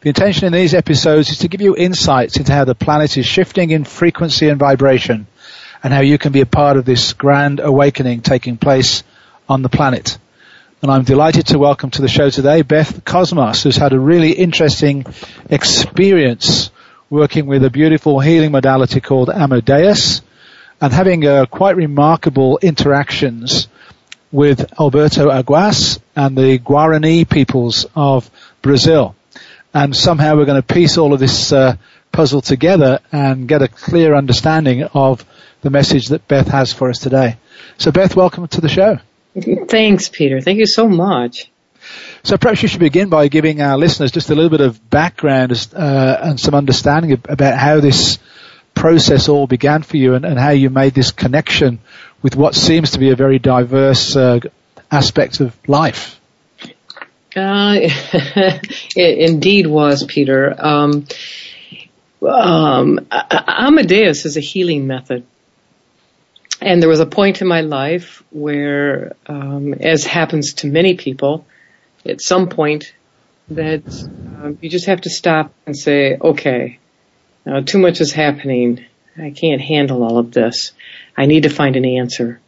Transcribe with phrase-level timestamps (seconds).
[0.00, 3.26] The intention in these episodes is to give you insights into how the planet is
[3.26, 5.26] shifting in frequency and vibration
[5.82, 9.02] and how you can be a part of this grand awakening taking place
[9.48, 10.16] on the planet.
[10.82, 14.30] And I'm delighted to welcome to the show today Beth Cosmos, who's had a really
[14.30, 15.04] interesting
[15.50, 16.70] experience
[17.10, 20.22] working with a beautiful healing modality called Ama-Deus
[20.80, 23.66] and having uh, quite remarkable interactions
[24.30, 28.30] with Alberto Aguas and the Guarani peoples of
[28.62, 29.16] Brazil
[29.74, 31.76] and somehow we're going to piece all of this uh,
[32.12, 35.24] puzzle together and get a clear understanding of
[35.60, 37.36] the message that Beth has for us today.
[37.76, 38.98] So Beth, welcome to the show.
[39.68, 40.40] Thanks, Peter.
[40.40, 41.50] Thank you so much.
[42.22, 45.52] So perhaps you should begin by giving our listeners just a little bit of background
[45.74, 48.18] uh, and some understanding about how this
[48.74, 51.80] process all began for you and, and, how you made this connection
[52.22, 54.38] with what seems to be a very diverse uh,
[54.90, 56.17] aspect of life.
[57.38, 57.74] Uh,
[58.96, 60.54] it indeed was, Peter.
[60.58, 61.06] Um,
[62.22, 65.24] um, Ama-Deus is a healing method.
[66.60, 71.46] And there was a point in my life where, um, as happens to many people,
[72.04, 72.92] at some point
[73.50, 73.84] that
[74.42, 76.78] um, you just have to stop and say, okay,
[77.46, 78.84] now too much is happening.
[79.16, 80.72] I can't handle all of this.
[81.16, 82.40] I need to find an answer.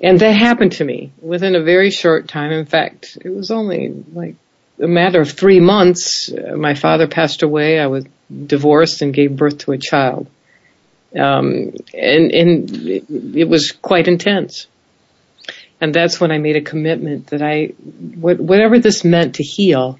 [0.00, 2.52] And that happened to me within a very short time.
[2.52, 4.36] In fact, it was only like
[4.80, 6.32] a matter of three months.
[6.32, 7.80] Uh, my father passed away.
[7.80, 8.04] I was
[8.46, 10.28] divorced and gave birth to a child.
[11.18, 14.66] Um, and, and it, it, was quite intense.
[15.80, 19.98] And that's when I made a commitment that I, whatever this meant to heal,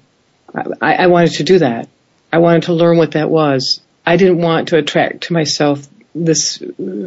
[0.53, 1.89] I, I wanted to do that.
[2.31, 3.81] I wanted to learn what that was.
[4.05, 6.61] I didn't want to attract to myself this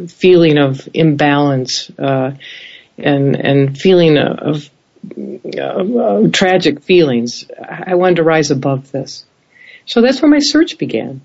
[0.09, 2.31] feeling of imbalance, uh,
[2.97, 4.69] and and feeling of,
[5.57, 7.45] of tragic feelings.
[7.61, 9.25] I wanted to rise above this,
[9.85, 11.21] so that's where my search began.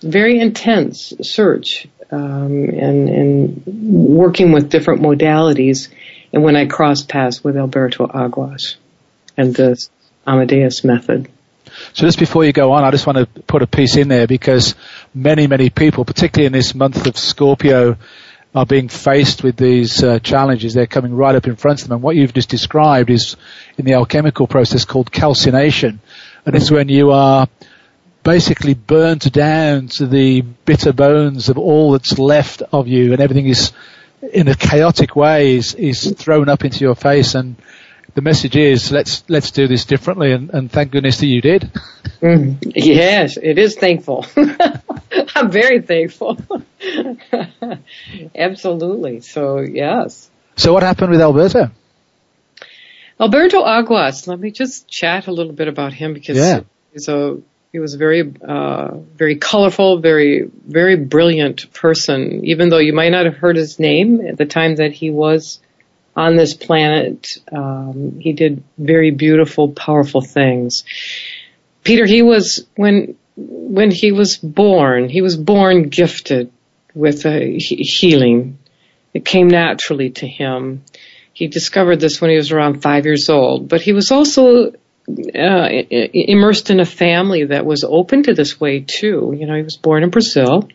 [0.00, 5.88] Very intense search um, and and working with different modalities.
[6.32, 8.76] And when I crossed paths with Alberto Aguas
[9.36, 9.88] and the
[10.26, 11.28] Ama-Deus method.
[11.92, 14.26] So just before you go on, I just want to put a piece in there
[14.26, 14.74] because
[15.14, 17.96] many, many people, particularly in this month of Scorpio,
[18.54, 20.74] are being faced with these uh, challenges.
[20.74, 21.96] They're coming right up in front of them.
[21.96, 23.36] And what you've just described is
[23.76, 26.00] in the alchemical process called calcination.
[26.46, 27.48] And it's when you are
[28.22, 33.46] basically burnt down to the bitter bones of all that's left of you and everything
[33.46, 33.72] is
[34.32, 37.56] in a chaotic way is, is thrown up into your face and
[38.14, 41.70] the message is let's let's do this differently and, and thank goodness that you did.
[42.22, 44.24] Mm, yes, it is thankful.
[45.34, 46.38] I'm very thankful.
[48.34, 49.20] Absolutely.
[49.20, 50.30] So yes.
[50.56, 51.70] So what happened with Alberto?
[53.20, 54.26] Alberto Aguas.
[54.26, 56.60] Let me just chat a little bit about him because yeah.
[56.92, 57.38] he's a
[57.72, 62.44] he was a very uh, very colorful, very very brilliant person.
[62.44, 65.58] Even though you might not have heard his name at the time that he was
[66.16, 70.84] on this planet, um, he did very beautiful, powerful things.
[71.82, 76.52] Peter, he was when when he was born, he was born gifted
[76.94, 78.58] with a healing.
[79.12, 80.84] It came naturally to him.
[81.32, 84.72] He discovered this when he was around five years old, but he was also
[85.08, 89.34] uh, immersed in a family that was open to this way too.
[89.36, 90.68] You know, he was born in Brazil.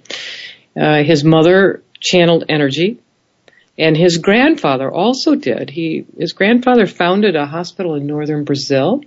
[0.79, 2.99] Uh, his mother channeled energy,
[3.79, 5.69] and his grandfather also did.
[5.69, 9.01] He his grandfather founded a hospital in northern Brazil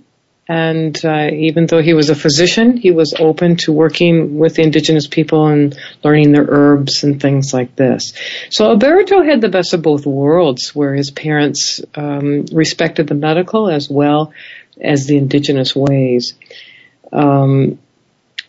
[0.47, 5.07] And uh, even though he was a physician, he was open to working with indigenous
[5.07, 8.13] people and learning their herbs and things like this.
[8.49, 13.69] So Alberto had the best of both worlds, where his parents um, respected the medical
[13.69, 14.33] as well
[14.81, 16.33] as the indigenous ways.
[17.13, 17.79] Um,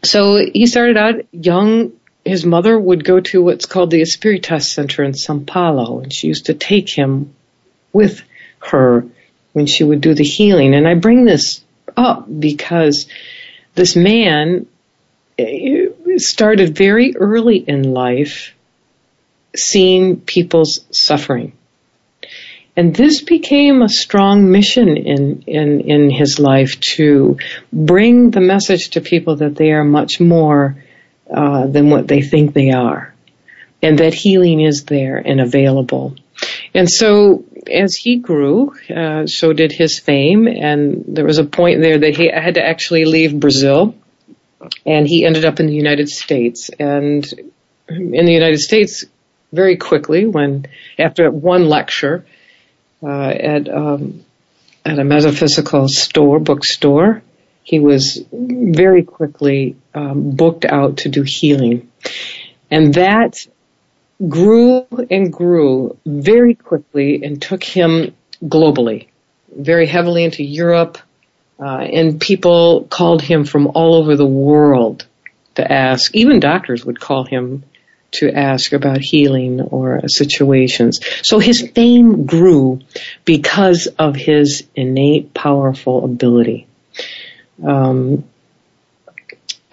[0.03, 1.93] so he started out young.
[2.25, 6.29] His mother would go to what's called the Espiritas Center in Sao Paulo, and she
[6.29, 7.35] used to take him
[7.93, 8.23] with
[8.61, 9.07] her
[9.53, 10.75] when she would do the healing.
[10.75, 11.63] And I bring this
[11.97, 13.07] up because
[13.75, 14.67] this man
[15.39, 15.87] eh,
[16.17, 18.55] started very early in life
[19.55, 21.53] seeing people's suffering.
[22.77, 27.39] And this became a strong mission in, in, in his life to
[27.73, 30.77] bring the message to people that they are much more
[31.33, 33.15] uh, than what they think they are.
[33.83, 36.17] And that healing is there and available.
[36.73, 41.81] And so as he grew, uh, so did his fame, and there was a point
[41.81, 43.95] there that he had to actually leave Brazil,
[44.85, 46.71] and he ended up in the United States.
[46.79, 47.25] And
[47.89, 49.05] in the United States,
[49.53, 50.67] very quickly, when
[50.99, 52.25] after one lecture
[53.03, 54.25] uh, at um,
[54.85, 57.23] at a metaphysical store, bookstore,
[57.63, 61.91] he was very quickly um, booked out to do healing,
[62.71, 63.47] and that
[64.29, 69.09] grew and grew very quickly and took him globally,
[69.55, 70.99] very heavily into Europe,
[71.61, 75.07] uh, and people called him from all over the world
[75.55, 76.15] to ask.
[76.15, 77.65] Even doctors would call him
[78.13, 81.01] to ask about healing or situations.
[81.23, 82.81] So his fame grew
[83.25, 86.67] because of his innate, powerful ability.
[87.63, 88.25] Um,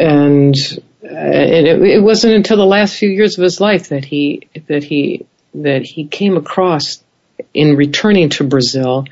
[0.02, 0.56] and
[1.04, 4.84] and it, it wasn't until the last few years of his life that he that
[4.84, 7.04] he that he came across
[7.54, 9.06] in returning to Brazil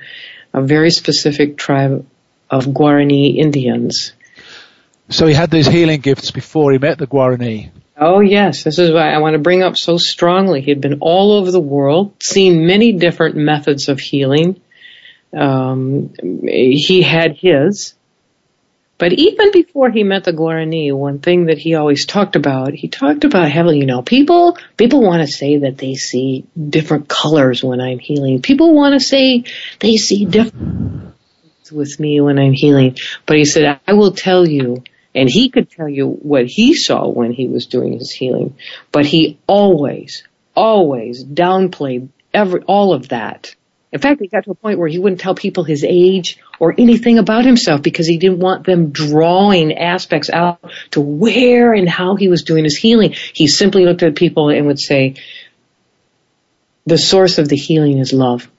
[0.54, 2.06] a very specific tribe
[2.50, 4.14] of Guarani Indians.
[5.10, 7.72] So he had these healing gifts before he met the Guarani.
[7.98, 10.62] Oh yes, this is why I want to bring up so strongly.
[10.62, 14.62] He had been all over the world, seen many different methods of healing.
[15.38, 16.14] Um,
[16.44, 17.94] he had his,
[19.00, 22.90] but even before he met the Guarani, one thing that he always talked about, he
[22.90, 27.64] talked about heavily, you know, people, people want to say that they see different colors
[27.64, 28.42] when I'm healing.
[28.42, 29.46] People want to say
[29.80, 31.16] they see different
[31.72, 32.98] with me when I'm healing.
[33.26, 34.84] But he said, I will tell you,
[35.16, 38.58] and he could tell you what he saw when he was doing his healing,
[38.92, 40.24] but he always,
[40.56, 43.56] always downplayed every, all of that
[43.92, 46.76] in fact, he got to a point where he wouldn't tell people his age or
[46.78, 50.60] anything about himself because he didn't want them drawing aspects out
[50.92, 53.16] to where and how he was doing his healing.
[53.34, 55.16] He simply looked at people and would say,
[56.86, 58.50] the source of the healing is love.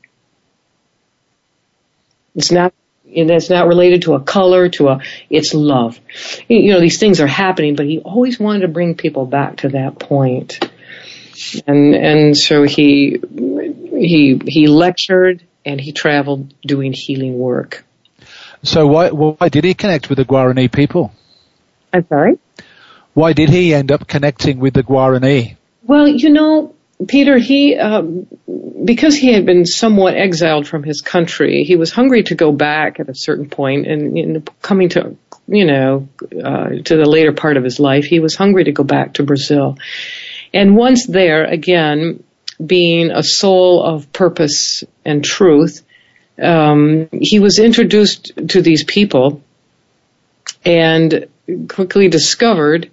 [2.34, 2.74] It's not,
[3.04, 6.00] and it's not related to a color, to a, it's love.
[6.48, 9.70] You know, these things are happening, but he always wanted to bring people back to
[9.70, 10.58] that point.
[11.66, 13.20] And, and so he,
[14.00, 17.84] he he lectured and he traveled doing healing work.
[18.62, 21.12] So why why did he connect with the Guarani people?
[21.92, 22.38] I'm sorry.
[23.14, 25.56] Why did he end up connecting with the Guarani?
[25.82, 26.74] Well, you know,
[27.08, 28.26] Peter, he um,
[28.84, 33.00] because he had been somewhat exiled from his country, he was hungry to go back
[33.00, 35.16] at a certain point, and you coming to
[35.48, 36.08] you know
[36.44, 39.22] uh, to the later part of his life, he was hungry to go back to
[39.22, 39.76] Brazil.
[40.52, 42.22] And once there, again,
[42.64, 45.82] being a soul of purpose and truth,
[46.40, 49.42] um, he was introduced to these people
[50.64, 51.28] and
[51.68, 52.90] quickly discovered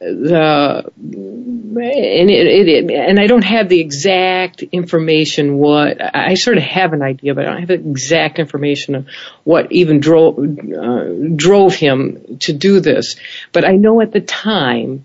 [0.00, 6.64] the and it, it, and I don't have the exact information what I sort of
[6.64, 9.06] have an idea but I don't have the exact information of
[9.44, 11.04] what even drove uh,
[11.34, 13.16] drove him to do this.
[13.52, 15.04] But I know at the time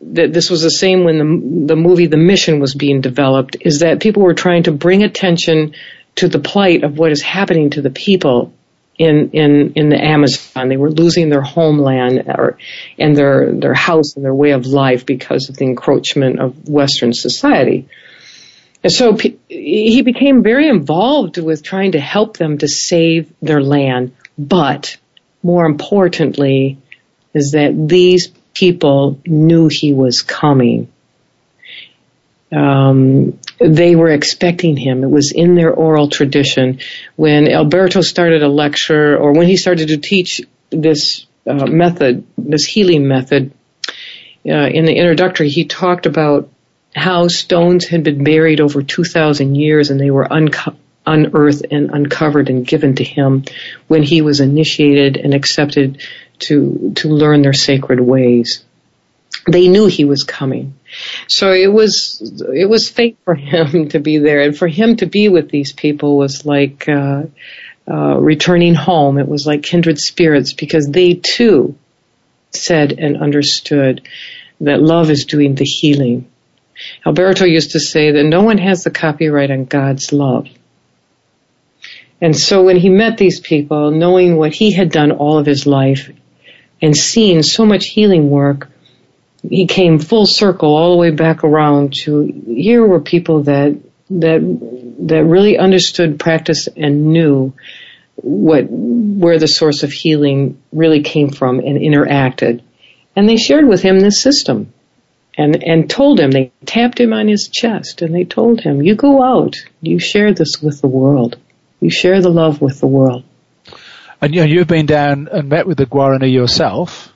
[0.00, 4.00] this was the same when the, the movie The Mission was being developed, is that
[4.00, 5.74] people were trying to bring attention
[6.16, 8.52] to the plight of what is happening to the people
[8.98, 10.68] in in in the Amazon.
[10.68, 12.58] They were losing their homeland or
[12.98, 17.12] and their their house and their way of life because of the encroachment of Western
[17.12, 17.88] society.
[18.82, 19.16] And so
[19.48, 24.14] he became very involved with trying to help them to save their land.
[24.38, 24.96] But
[25.42, 26.78] more importantly,
[27.34, 30.90] is that these people knew he was coming.
[32.50, 35.04] Um, they were expecting him.
[35.04, 36.80] It was in their oral tradition.
[37.16, 42.64] When Alberto started a lecture, or when he started to teach this uh, method, this
[42.64, 43.52] healing method,
[44.48, 46.48] uh, in the introductory, he talked about
[46.94, 52.48] how stones had been buried over 2,000 years and they were unco- unearthed and uncovered
[52.48, 53.44] and given to him
[53.86, 56.00] when he was initiated and accepted
[56.40, 58.64] to to learn their sacred ways.
[59.50, 60.74] They knew he was coming.
[61.28, 62.20] So it was
[62.54, 65.72] it was fate for him to be there, and for him to be with these
[65.72, 67.24] people was like uh,
[67.88, 69.18] uh, returning home.
[69.18, 71.76] It was like kindred spirits because they too
[72.50, 74.06] said and understood
[74.60, 76.26] that love is doing the healing.
[77.06, 80.48] Alberto used to say that no one has the copyright on God's love.
[82.20, 85.66] And so when he met these people, knowing what he had done all of his
[85.66, 86.10] life
[86.80, 88.68] and seeing so much healing work,
[89.48, 93.78] he came full circle all the way back around to here were people that
[94.10, 94.40] that
[95.00, 97.52] that really understood practice and knew
[98.16, 102.62] what where the source of healing really came from and interacted.
[103.14, 104.72] And they shared with him this system
[105.36, 106.30] and and told him.
[106.30, 109.56] They tapped him on his chest and they told him you go out.
[109.80, 111.36] You share this with the world.
[111.80, 113.24] You share the love with the world
[114.20, 117.12] and you know, you've been down and met with the Guarani yourself.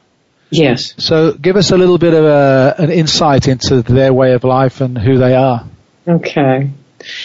[0.50, 0.94] Yes.
[0.98, 4.80] So give us a little bit of a, an insight into their way of life
[4.80, 5.64] and who they are.
[6.08, 6.70] Okay.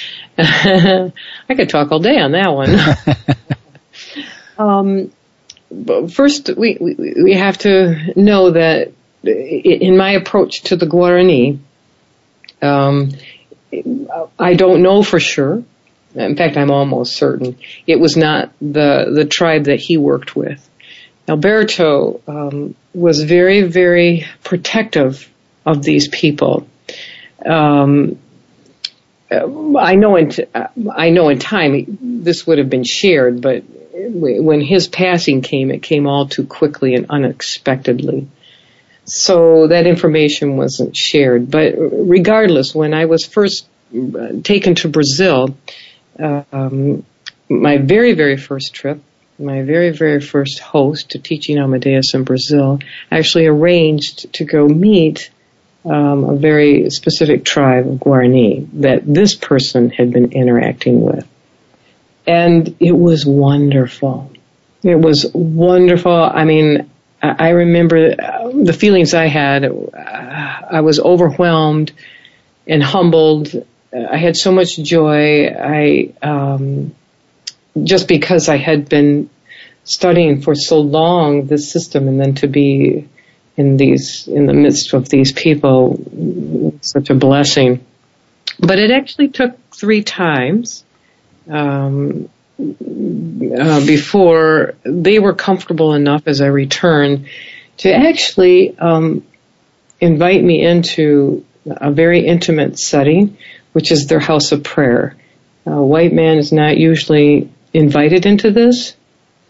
[0.37, 1.11] I
[1.55, 2.77] could talk all day on that one.
[4.57, 5.11] Um,
[6.09, 8.91] first we, we we have to know that
[9.23, 11.59] in my approach to the Guarani,
[12.61, 13.11] um,
[14.39, 15.63] I don't know for sure.
[16.15, 20.67] In fact, I'm almost certain it was not the the tribe that he worked with.
[21.27, 25.29] Alberto um, was very, very protective
[25.65, 26.67] of these people.
[27.45, 28.19] Um,
[29.31, 30.31] I know in
[30.91, 35.81] I know in time this would have been shared, but when his passing came, it
[35.81, 38.27] came all too quickly and unexpectedly.
[39.05, 41.49] So that information wasn't shared.
[41.49, 43.67] But regardless, when I was first
[44.43, 45.57] taken to Brazil,
[46.19, 47.05] um,
[47.49, 49.01] my very, very first trip,
[49.37, 52.79] my very, very first host to teaching Ama-Deus in Brazil
[53.11, 55.29] actually arranged to go meet
[55.85, 61.27] um, a very specific tribe of Guarani that this person had been interacting with.
[62.25, 64.31] And it was wonderful.
[64.81, 66.11] It was wonderful.
[66.11, 66.89] I mean,
[67.21, 69.65] I remember uh, the feelings I had.
[69.65, 71.91] I was overwhelmed
[72.67, 73.65] and humbled.
[73.95, 75.47] I had so much joy.
[75.47, 76.93] I um,
[77.81, 79.29] just because I had been
[79.83, 83.07] studying for so long this system, and then to be
[83.55, 87.85] in these in the midst of these people, such a blessing.
[88.59, 90.83] But it actually took three times.
[91.47, 97.27] Um, uh, before they were comfortable enough as I returned
[97.77, 99.25] to actually um,
[99.99, 103.37] invite me into a very intimate setting,
[103.75, 105.15] which is their house of prayer.
[105.65, 108.95] A white man is not usually invited into this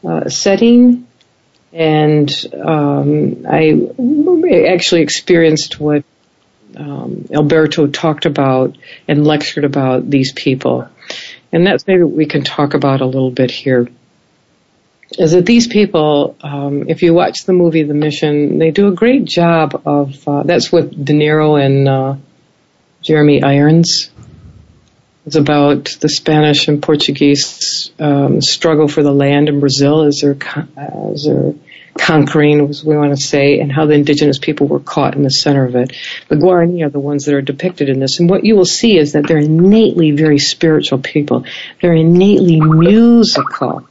[0.03, 1.07] uh, setting,
[1.71, 3.79] and um, I
[4.73, 6.03] actually experienced what
[6.75, 8.77] um, Alberto talked about
[9.07, 10.89] and lectured about these people
[11.55, 13.87] and that's maybe we can talk about a little bit here,
[15.17, 18.91] is that these people, um, if you watch the movie The Mission, they do a
[18.91, 22.15] great job of, uh, that's with De Niro and uh,
[23.01, 24.09] Jeremy Irons.
[25.25, 30.37] It's about the Spanish and Portuguese um, struggle for the land in Brazil as they're,
[30.77, 31.55] as they're
[31.97, 35.31] conquering, as we want to say, and how the indigenous people were caught in the
[35.31, 35.93] center of it.
[36.27, 38.19] The Guarani are the ones that are depicted in this.
[38.19, 41.45] And what you will see is that they're innately very spiritual people.
[41.81, 43.87] They're innately musical.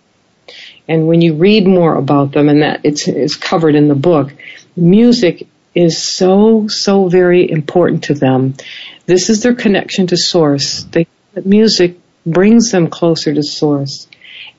[0.87, 4.33] And when you read more about them, and that it's, it's covered in the book,
[4.77, 8.55] music is so, so very important to them.
[9.07, 10.85] This is their connection to source.
[10.85, 11.09] They,
[11.43, 14.09] music brings them closer to source.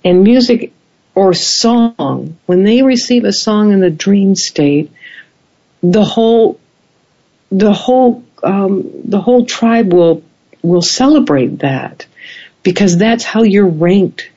[0.04, 0.74] And music
[1.14, 4.92] or song, when they receive a song in the dream state,
[5.82, 6.60] the whole,
[7.50, 10.24] the whole, um, the whole tribe will
[10.66, 12.06] will celebrate that
[12.64, 14.30] because that's how you're ranked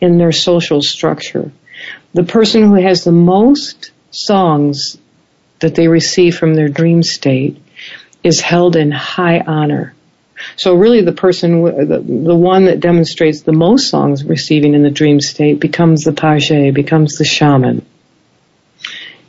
[0.00, 1.52] in their social structure.
[2.12, 4.98] The person who has the most songs
[5.60, 7.62] that they receive from their dream state
[8.22, 9.94] is held in high honor.
[10.56, 14.90] So really the person, the, the one that demonstrates the most songs receiving in the
[14.90, 17.84] dream state becomes the pajé, becomes the shaman.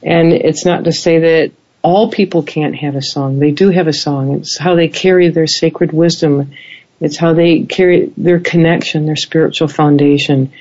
[0.04, 3.40] And it's not to say that all people can't have a song.
[3.40, 4.36] They do have a song.
[4.36, 6.54] It's how they carry their sacred wisdom.
[7.00, 10.52] It's how they carry their connection, their spiritual foundation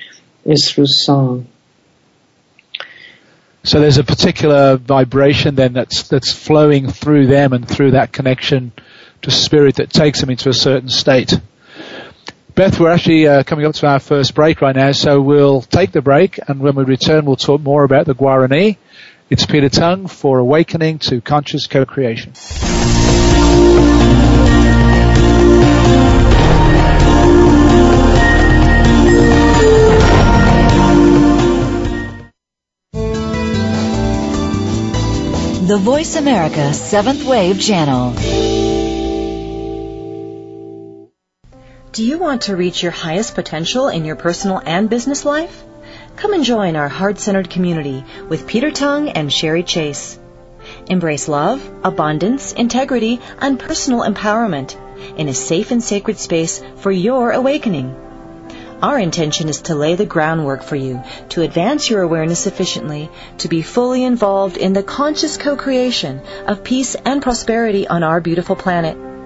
[0.45, 1.47] is through song.
[3.63, 8.71] So there's a particular vibration then that's that's flowing through them and through that connection
[9.23, 11.39] to spirit that takes them into a certain state.
[12.55, 15.91] Beth, we're actually uh, coming up to our first break right now, so we'll take
[15.91, 18.77] the break, and when we return, we'll talk more about the Guarani.
[19.29, 22.33] It's Peter Tongue for Awakening to Conscious Co-Creation.
[35.67, 38.13] The Voice America Seventh Wave Channel.
[41.97, 45.63] Do you want to reach your highest potential in your personal and business life?
[46.15, 50.19] Come and join our heart-centered community with Peter Tongue and Sherry Chase.
[50.85, 54.77] Embrace love, abundance, integrity, and personal empowerment
[55.17, 57.95] in a safe and sacred space for your awakening.
[58.79, 63.47] Our intention is to lay the groundwork for you to advance your awareness sufficiently to
[63.47, 69.16] be fully involved in the conscious co-creation of peace and prosperity on our beautiful planet.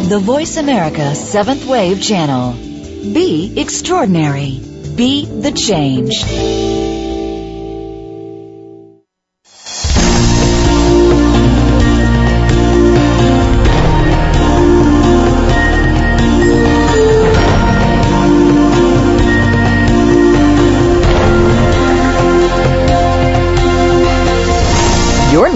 [0.08, 2.52] The Voice America Seventh Wave Channel.
[3.12, 4.60] Be extraordinary.
[4.96, 6.73] Be the change.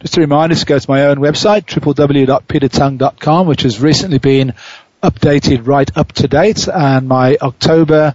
[0.00, 4.54] Just a reminder to go to my own website, www.petertongue.com, which has recently been
[5.02, 8.14] updated right up to date, and my October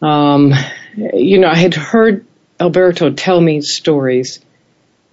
[0.02, 0.54] um,
[0.96, 2.26] you know, I had heard
[2.60, 4.40] Alberto tell me stories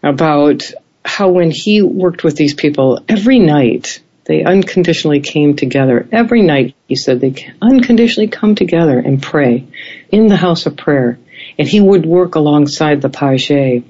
[0.02, 0.70] about
[1.04, 6.08] how when he worked with these people every night, they unconditionally came together.
[6.10, 9.66] Every night, he said, they unconditionally come together and pray
[10.10, 11.18] in the house of prayer.
[11.58, 13.84] And he would work alongside the pajé.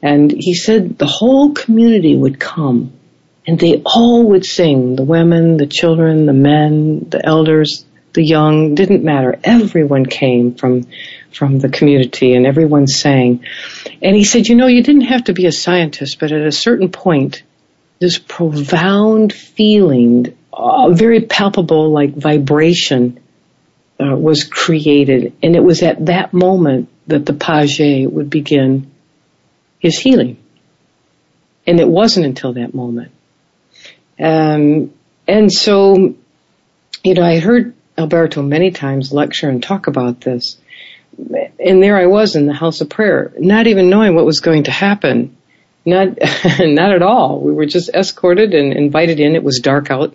[0.00, 2.92] And he said the whole community would come
[3.46, 4.94] and they all would sing.
[4.94, 9.38] The women, the children, the men, the elders, the young, didn't matter.
[9.42, 10.86] Everyone came from
[11.32, 13.44] from the community and everyone sang.
[14.02, 16.52] And he said, you know, you didn't have to be a scientist, but at a
[16.52, 17.42] certain point,
[18.00, 23.20] this profound feeling, a very palpable like vibration
[24.00, 25.34] uh, was created.
[25.42, 28.90] And it was at that moment that the pajé would begin
[29.78, 30.38] his healing.
[31.66, 33.12] And it wasn't until that moment.
[34.18, 34.92] Um,
[35.26, 36.14] and so,
[37.04, 40.56] you know, I heard Alberto many times lecture and talk about this.
[41.58, 44.64] And there I was in the house of prayer, not even knowing what was going
[44.64, 45.36] to happen.
[45.84, 46.08] Not,
[46.60, 47.40] not at all.
[47.40, 49.34] We were just escorted and invited in.
[49.34, 50.14] It was dark out.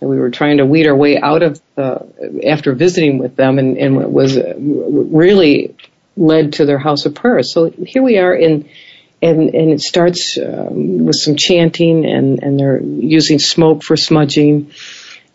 [0.00, 3.58] And we were trying to weed our way out of the, after visiting with them
[3.58, 5.76] and, and it was really
[6.16, 7.42] led to their house of prayer.
[7.42, 8.68] So here we are in,
[9.22, 14.72] and, and it starts um, with some chanting and, and they're using smoke for smudging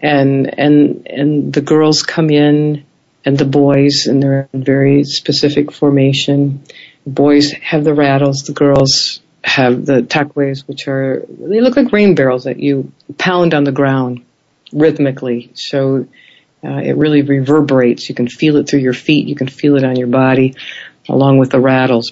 [0.01, 2.85] and and and the girls come in
[3.25, 6.63] and the boys and they're in very specific formation.
[7.03, 11.91] The boys have the rattles, the girls have the takwes, which are they look like
[11.91, 14.25] rain barrels that you pound on the ground
[14.71, 15.51] rhythmically.
[15.53, 16.07] So
[16.63, 18.09] uh, it really reverberates.
[18.09, 19.27] You can feel it through your feet.
[19.27, 20.55] You can feel it on your body,
[21.07, 22.11] along with the rattles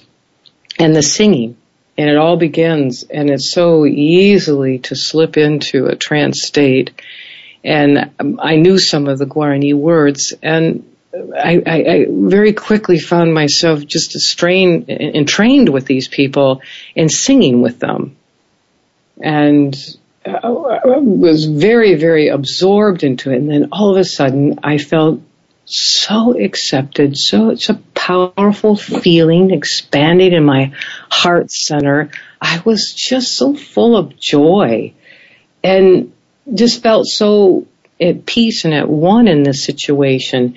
[0.78, 1.56] and the singing.
[1.96, 6.92] And it all begins, and it's so easily to slip into a trance state
[7.64, 10.84] and I knew some of the Guarani words, and
[11.36, 16.62] I, I, I very quickly found myself just strained and trained with these people
[16.96, 18.16] and singing with them,
[19.20, 19.76] and
[20.26, 23.36] uh, I was very, very absorbed into it.
[23.36, 25.20] And then all of a sudden, I felt
[25.64, 30.72] so accepted, so it's a powerful feeling expanding in my
[31.10, 32.10] heart center.
[32.40, 34.94] I was just so full of joy.
[35.62, 36.12] And
[36.54, 37.66] just felt so
[38.00, 40.54] at peace and at one in this situation.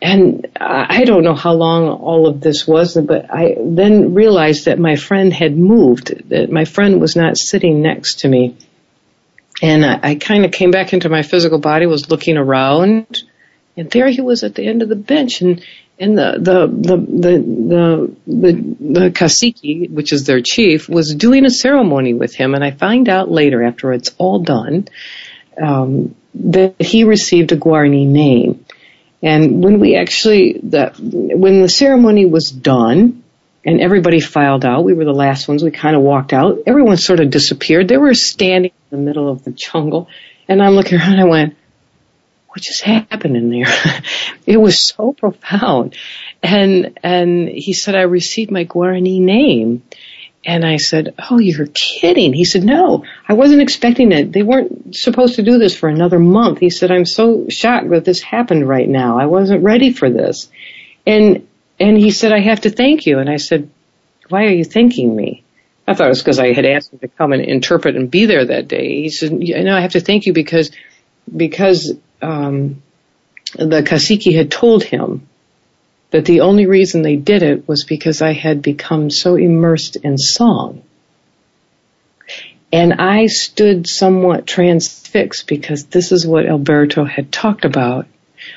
[0.00, 4.78] And I don't know how long all of this was, but I then realized that
[4.78, 8.56] my friend had moved, that my friend was not sitting next to me.
[9.62, 13.22] And I, I kind of came back into my physical body, was looking around,
[13.74, 15.64] and there he was at the end of the bench, and
[15.98, 21.46] and the the the the the the, the cacique, which is their chief, was doing
[21.46, 24.88] a ceremony with him, and I find out later after it's all done
[25.60, 28.64] um, that he received a Guarani name.
[29.26, 33.24] And when we actually the when the ceremony was done
[33.64, 35.64] and everybody filed out, we were the last ones.
[35.64, 36.58] We kind of walked out.
[36.66, 37.88] Everyone sort of disappeared.
[37.88, 40.08] They were standing in the middle of the jungle,
[40.48, 41.18] and I'm looking around.
[41.18, 41.56] I went
[42.56, 43.66] what just happened in there?
[44.46, 45.94] it was so profound.
[46.42, 49.82] And, and he said, I received my Guarani name.
[50.46, 52.32] And I said, Oh, you're kidding.
[52.32, 54.32] He said, No, I wasn't expecting it.
[54.32, 56.60] They weren't supposed to do this for another month.
[56.60, 59.18] He said, I'm so shocked that this happened right now.
[59.18, 60.48] I wasn't ready for this.
[61.04, 61.48] And,
[61.80, 63.18] and he said, I have to thank you.
[63.18, 63.68] And I said,
[64.28, 65.42] Why are you thanking me?
[65.88, 68.26] I thought it was because I had asked him to come and interpret and be
[68.26, 69.02] there that day.
[69.02, 70.70] He said, No, I have to thank you because,
[71.36, 72.82] because um,
[73.54, 75.28] the cacique had told him
[76.10, 80.18] that the only reason they did it was because I had become so immersed in
[80.18, 80.82] song.
[82.72, 88.06] And I stood somewhat transfixed because this is what Alberto had talked about.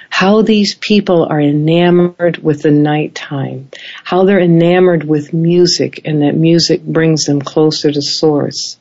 [0.10, 3.70] How these people are enamored with the nighttime.
[4.04, 8.78] How they're enamored with music and that music brings them closer to source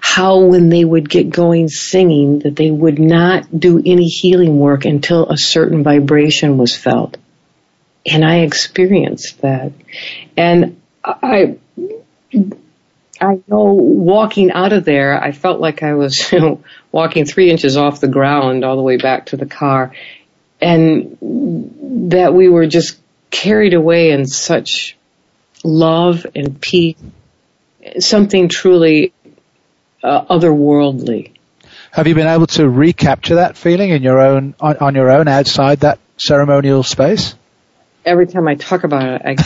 [0.00, 4.84] how when they would get going singing that they would not do any healing work
[4.84, 7.16] until a certain vibration was felt.
[8.04, 9.72] And I experienced that.
[10.36, 11.56] And I,
[13.20, 17.50] I know walking out of there, I felt like I was, you know, walking three
[17.50, 19.92] inches off the ground all the way back to the car.
[20.60, 21.18] And
[22.10, 22.98] that we were just
[23.30, 24.96] carried away in such
[25.64, 26.96] love and peace.
[27.98, 29.12] Something truly
[30.02, 31.32] uh, otherworldly.
[31.90, 35.28] Have you been able to recapture that feeling in your own on, on your own
[35.28, 37.34] outside that ceremonial space?
[38.04, 39.36] Every time I talk about it, I,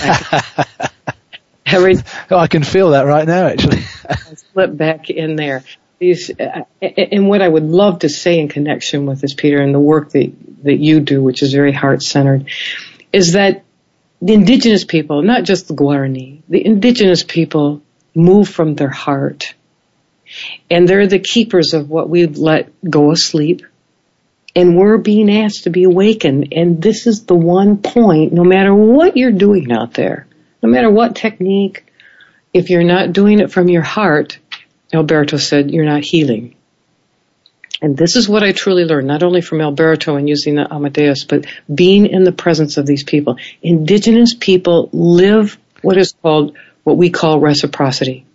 [0.79, 0.90] I
[1.66, 1.97] every
[2.31, 3.47] oh, I can feel that right now.
[3.47, 5.64] Actually, I slip back in there.
[5.99, 9.75] These uh, and what I would love to say in connection with this, Peter, and
[9.75, 10.33] the work that
[10.64, 12.49] that you do, which is very heart centered,
[13.12, 13.64] is that
[14.23, 17.83] the indigenous people, not just the Guarani, the indigenous people
[18.14, 19.55] move from their heart
[20.71, 23.62] and they're the keepers of what we've let go asleep.
[24.57, 26.53] And we're being asked to be awakened.
[26.53, 30.27] And this is the one point, no matter what you're doing out there,
[30.62, 31.85] no matter what technique,
[32.53, 34.38] if you're not doing it from your heart,
[34.92, 36.57] Alberto said, you're not healing.
[37.83, 41.25] And this is what I truly learned, not only from Alberto and using the Ama-Deus,
[41.25, 43.37] but being in the presence of these people.
[43.62, 48.26] Indigenous people live what is called, what we call reciprocity.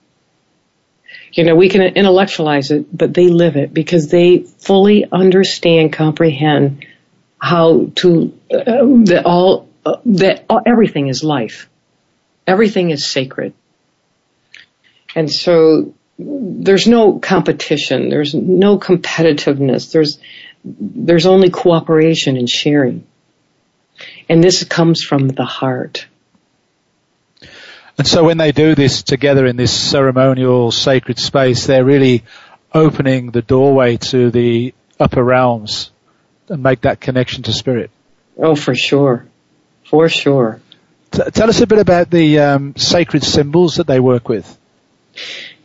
[1.34, 6.86] You know, we can intellectualize it, but they live it because they fully understand, comprehend
[7.40, 11.70] how to, uh, that all, uh, that all, everything is life.
[12.46, 13.54] Everything is sacred.
[15.16, 18.10] And so there's no competition.
[18.10, 19.92] There's no competitiveness.
[19.92, 20.20] There's,
[20.64, 23.08] there's only cooperation and sharing.
[24.30, 26.08] And this comes from the heart.
[27.98, 32.24] And so when they do this together in this ceremonial sacred space, they're really
[32.74, 35.92] opening the doorway to the upper realms
[36.48, 37.92] and make that connection to spirit.
[38.38, 39.26] Oh, for sure.
[39.86, 40.62] For sure.
[41.12, 44.58] T- tell us a bit about the um, sacred symbols that they work with.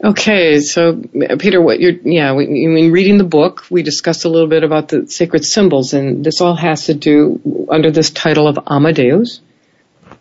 [0.03, 1.01] Okay, so
[1.39, 4.89] Peter, what you're, yeah, we, mean reading the book, we discussed a little bit about
[4.89, 9.41] the sacred symbols, and this all has to do under this title of Ama-Deus.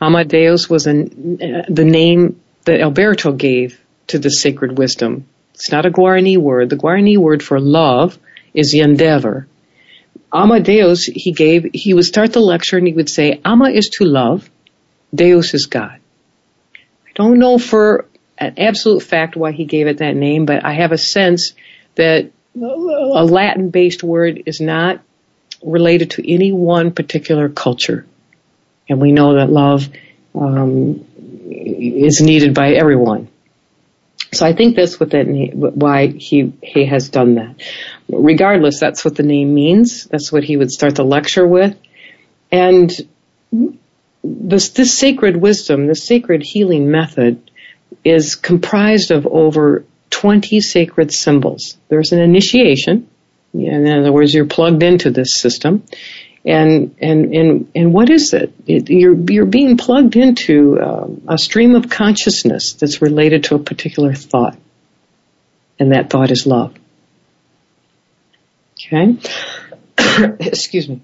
[0.01, 5.25] Ama-Deus was an, uh, the name that Alberto gave to the sacred wisdom.
[5.53, 6.69] It's not a Guarani word.
[6.69, 8.17] The Guarani word for love
[8.53, 9.45] is Yendever.
[10.33, 14.05] Ama-Deus, he gave, he would start the lecture and he would say, Ama is to
[14.05, 14.49] love,
[15.13, 15.99] Deus is God.
[16.75, 18.05] I don't know for
[18.37, 21.53] an absolute fact why he gave it that name, but I have a sense
[21.95, 25.01] that a Latin based word is not
[25.63, 28.05] related to any one particular culture.
[28.87, 29.89] And we know that love
[30.35, 31.05] um,
[31.49, 33.29] is needed by everyone.
[34.33, 37.55] So I think that's what that why he he has done that.
[38.09, 40.05] Regardless, that's what the name means.
[40.05, 41.77] That's what he would start the lecture with,
[42.51, 42.91] and
[44.23, 47.49] this this sacred wisdom, this sacred healing method,
[48.03, 51.77] is comprised of over 20 sacred symbols.
[51.87, 53.07] There's an initiation.
[53.53, 55.83] In other words, you're plugged into this system,
[56.45, 58.53] and and and and what is it?
[58.67, 63.59] it you're you're being plugged into um, a stream of consciousness that's related to a
[63.59, 64.57] particular thought,
[65.79, 66.75] and that thought is love.
[68.79, 69.17] Okay,
[70.39, 71.01] excuse me.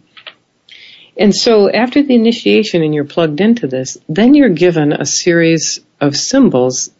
[1.17, 5.79] And so after the initiation and you're plugged into this, then you're given a series
[5.99, 6.91] of symbols,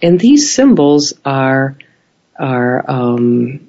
[0.00, 1.76] and these symbols are
[2.38, 3.67] are um,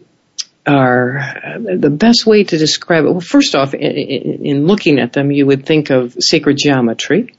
[0.69, 3.11] are uh, the best way to describe it.
[3.11, 7.33] Well, first off, in, in, looking at them, you would think of sacred geometry,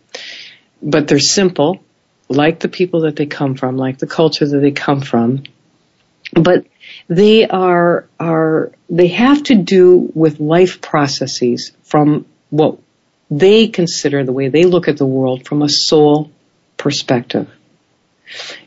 [0.83, 1.83] but they're simple,
[2.29, 5.45] like the people that they come from, like the culture that they come from.
[6.33, 6.67] But
[7.09, 12.79] they are, are, they have to do with life processes from what
[13.31, 16.31] they consider the way they look at the world from a soul
[16.77, 17.49] perspective.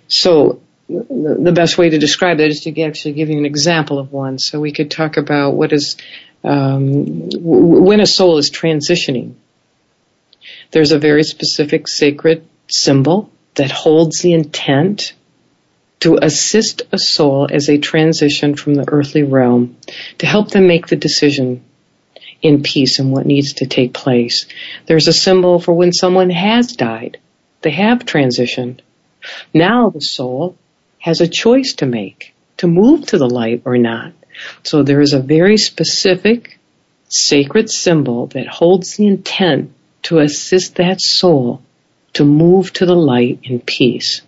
[0.08, 0.62] So
[0.94, 4.38] the best way to describe that is to actually give you an example of one.
[4.40, 5.98] So we could talk about what is
[6.44, 9.36] um, when a soul is transitioning.
[10.72, 15.14] There's a very specific sacred symbol that holds the intent
[16.02, 19.78] to assist a soul as they transition from the earthly realm,
[20.18, 21.64] to help them make the decision
[22.42, 24.48] in peace and what needs to take place.
[24.86, 27.20] There's a symbol for when someone has died.
[27.62, 28.82] They have transitioned.
[29.54, 30.58] Now the soul
[31.04, 34.14] has a choice to make to move to the light or not.
[34.64, 36.58] So there is a very specific
[37.10, 41.62] sacred symbol that holds the intent to assist that soul
[42.14, 44.22] to move to the light in peace.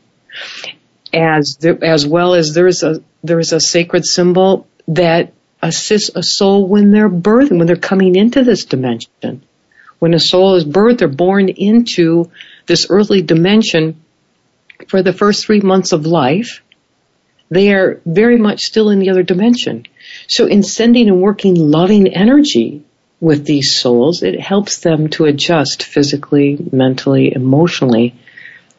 [1.13, 6.11] As there, as well as there is a there is a sacred symbol that assists
[6.13, 9.43] a soul when they're birthing, when they're coming into this dimension.
[9.99, 12.31] When a soul is birthed, they're born into
[12.65, 14.03] this earthly dimension
[14.89, 16.61] for the first three months of life
[17.49, 19.85] they are very much still in the other dimension.
[20.27, 22.83] So in sending and working loving energy
[23.19, 28.15] with these souls, it helps them to adjust physically, mentally, emotionally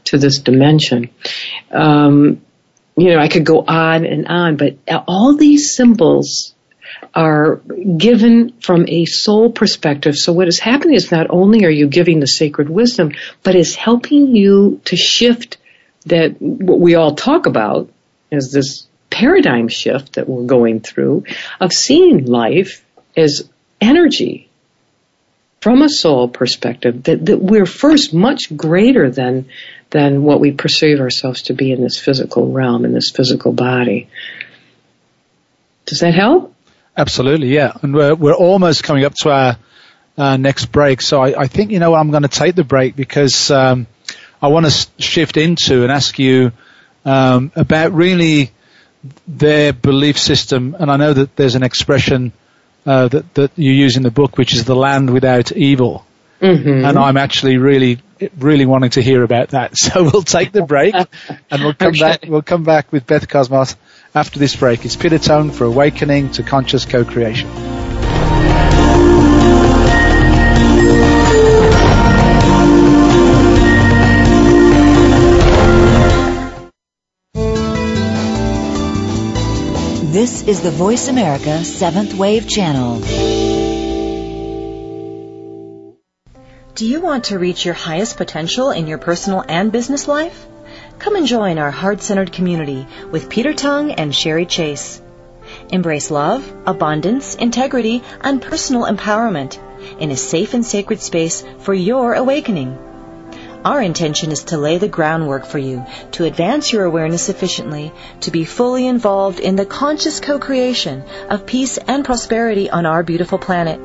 [0.05, 1.11] to this dimension.
[1.71, 2.43] Um,
[2.97, 4.77] you know, I could go on and on, but
[5.07, 6.55] all these symbols
[7.15, 7.57] are
[7.97, 10.17] given from a soul perspective.
[10.17, 13.75] So what is happening is not only are you giving the sacred wisdom, but is
[13.75, 15.59] helping you to shift
[16.07, 17.91] that what we all talk about,
[18.31, 21.25] as this paradigm shift that we're going through
[21.61, 22.85] of seeing life
[23.17, 23.49] as
[23.81, 24.49] energy
[25.61, 29.49] from a soul perspective that, that we're first much greater than
[29.91, 34.09] than what we perceive ourselves to be in this physical realm in this physical body.
[35.87, 36.55] Does that help?
[36.97, 37.73] Absolutely yeah.
[37.83, 39.59] And we're we're almost coming up to our
[40.19, 41.01] uh, next break.
[41.03, 43.87] So I, I think you know I'm going to take the break because um,
[44.41, 46.53] I want to shift into and ask you
[47.07, 48.51] um, about really
[49.27, 52.33] their belief system, and I know that there's an expression
[52.85, 56.05] uh, that that you use in the book, which is the land without evil.
[56.41, 56.85] Mm-hmm.
[56.85, 57.99] And I'm actually really,
[58.37, 59.73] really wanting to hear about that.
[59.79, 60.95] So we'll take the break,
[61.51, 62.01] and we'll come Okay.
[62.01, 62.25] back.
[62.27, 63.77] We'll come back with Beth Cosmos
[64.15, 64.85] after this break.
[64.85, 67.49] It's Peter Tongue for Awakening to Conscious Co-Creation.
[80.13, 83.01] This is the Voice America Seventh Wave Channel.
[86.77, 90.47] Do you want to reach your highest potential in your personal and business life?
[91.01, 95.03] Come and join our heart-centered community with Peter Tongue and Sherry Chase.
[95.71, 99.59] Embrace love, abundance, integrity, and personal empowerment
[99.99, 102.79] in a safe and sacred space for your awakening.
[103.67, 108.31] Our intention is to lay the groundwork for you to advance your awareness sufficiently to
[108.31, 113.81] be fully involved in the conscious co-creation of peace and prosperity on our beautiful planet.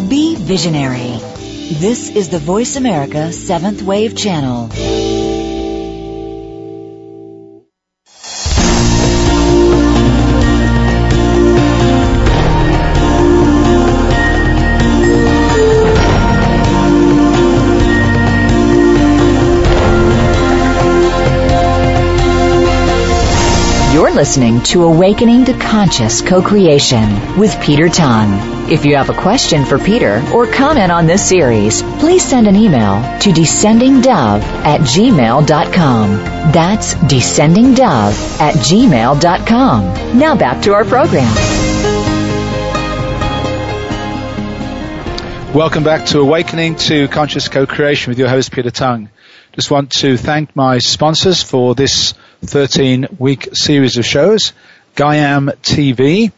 [0.09, 1.34] Be visionary.
[1.81, 4.71] This is the Voice America Seventh Wave Channel.
[23.93, 28.54] You're listening to Awakening to Conscious Co-Creation with Peter Tongue.
[28.67, 32.57] If you have a question for Peter or comment on this series, please send an
[32.57, 36.11] email to descendingdove at gmail.com.
[36.51, 40.19] That's descendingdove at gmail.com.
[40.19, 41.35] Now back to our program.
[45.55, 49.11] Welcome back to Awakening to Conscious Co-Creation with your host Peter Tongue.
[49.53, 52.15] Just want to thank my sponsors for this
[52.47, 54.55] 13 week series of shows.
[54.97, 56.33] Gaiam TV.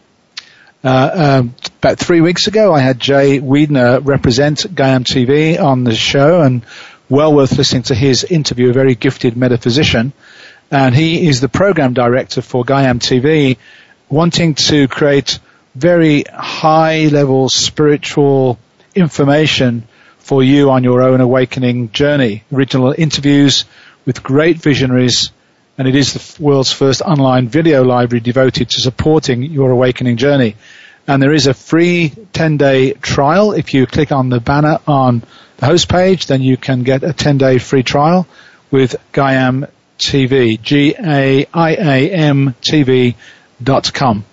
[0.86, 5.96] Uh, um, about three weeks ago, I had Jay Weidner represent Gaiam TV on the
[5.96, 6.64] show, and
[7.08, 8.70] well worth listening to his interview.
[8.70, 10.12] A very gifted metaphysician,
[10.70, 13.56] and he is the program director for Gaiam TV,
[14.08, 15.40] wanting to create
[15.74, 18.56] very high level spiritual
[18.94, 22.44] information for you on your own awakening journey.
[22.52, 23.64] Original interviews
[24.04, 25.32] with great visionaries,
[25.78, 30.56] and it is the world's first online video library devoted to supporting your awakening journey.
[31.06, 33.52] And there is a free 10 day trial.
[33.52, 35.22] If you click on the banner on
[35.58, 38.26] the host page, then you can get a 10 day free trial
[38.70, 41.46] with Gaiam TV, G-A-I-A-M
[42.60, 43.14] TV
[43.62, 44.24] dot com.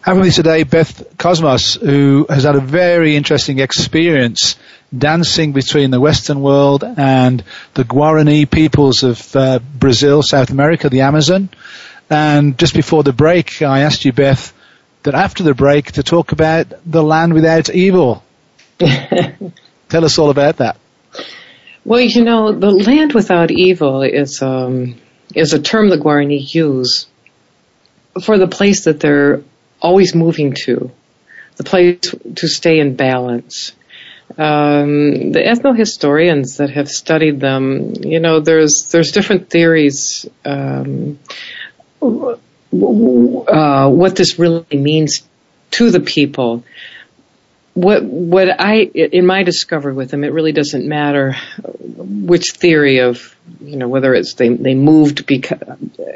[0.00, 4.56] Having with me today, Beth Cosmos, who has had a very interesting experience
[4.96, 7.42] dancing between the Western world and
[7.74, 11.48] the Guarani peoples of uh, Brazil, South America, the Amazon.
[12.10, 14.52] And just before the break, I asked you, Beth,
[15.02, 18.22] that after the break to talk about the land without evil.
[18.78, 20.76] Tell us all about that.
[21.84, 24.96] Well, you know, the land without evil is um,
[25.34, 27.06] is a term the Guarani use
[28.22, 29.42] for the place that they're
[29.80, 30.90] always moving to,
[31.56, 33.72] the place to stay in balance.
[34.30, 40.26] Um, the ethnohistorians that have studied them, you know, there's there's different theories.
[40.44, 41.20] Um,
[42.02, 45.22] uh, what this really means
[45.72, 46.64] to the people.
[47.74, 51.36] What what I in my discovery with them, it really doesn't matter
[51.96, 55.60] which theory of you know whether it's they they moved because.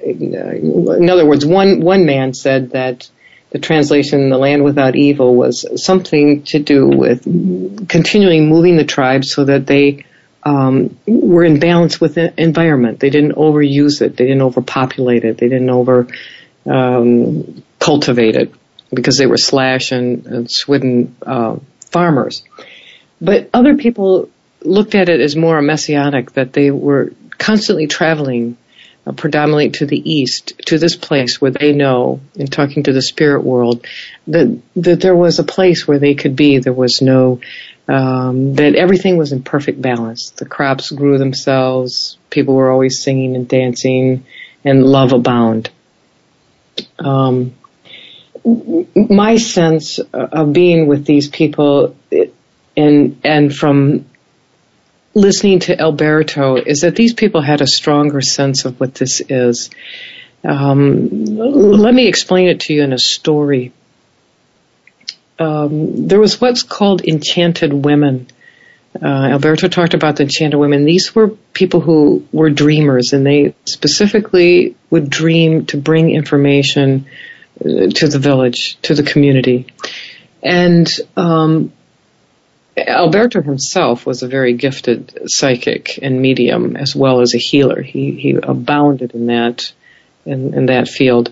[0.02, 3.08] In other words, one one man said that
[3.50, 7.24] the translation "the land without evil" was something to do with
[7.88, 10.04] continually moving the tribes so that they
[10.42, 13.00] um, were in balance with the environment.
[13.00, 14.16] They didn't overuse it.
[14.16, 15.38] They didn't overpopulate it.
[15.38, 16.08] They didn't over
[16.66, 18.52] um, cultivate it
[18.92, 22.42] because they were slash and, and swidden uh, farmers.
[23.20, 24.30] But other people
[24.62, 28.56] looked at it as more messianic, that they were constantly traveling
[29.12, 33.42] predominantly to the east, to this place where they know, in talking to the spirit
[33.42, 33.86] world,
[34.26, 36.58] that that there was a place where they could be.
[36.58, 37.40] There was no
[37.88, 40.30] um, that everything was in perfect balance.
[40.30, 42.18] The crops grew themselves.
[42.30, 44.26] People were always singing and dancing,
[44.64, 45.70] and love abound.
[46.98, 47.54] Um,
[48.44, 51.96] my sense of being with these people,
[52.76, 54.06] and and from
[55.14, 59.70] listening to Alberto, is that these people had a stronger sense of what this is.
[60.44, 63.72] Um, let me explain it to you in a story
[65.38, 68.26] um, there was what's called enchanted women.
[69.00, 70.84] Uh, Alberto talked about the enchanted women.
[70.84, 77.06] These were people who were dreamers, and they specifically would dream to bring information
[77.60, 79.66] uh, to the village, to the community.
[80.42, 81.72] And um,
[82.86, 87.82] Alberto himself was a very gifted psychic and medium, as well as a healer.
[87.82, 89.72] He he abounded in that
[90.24, 91.30] in, in that field.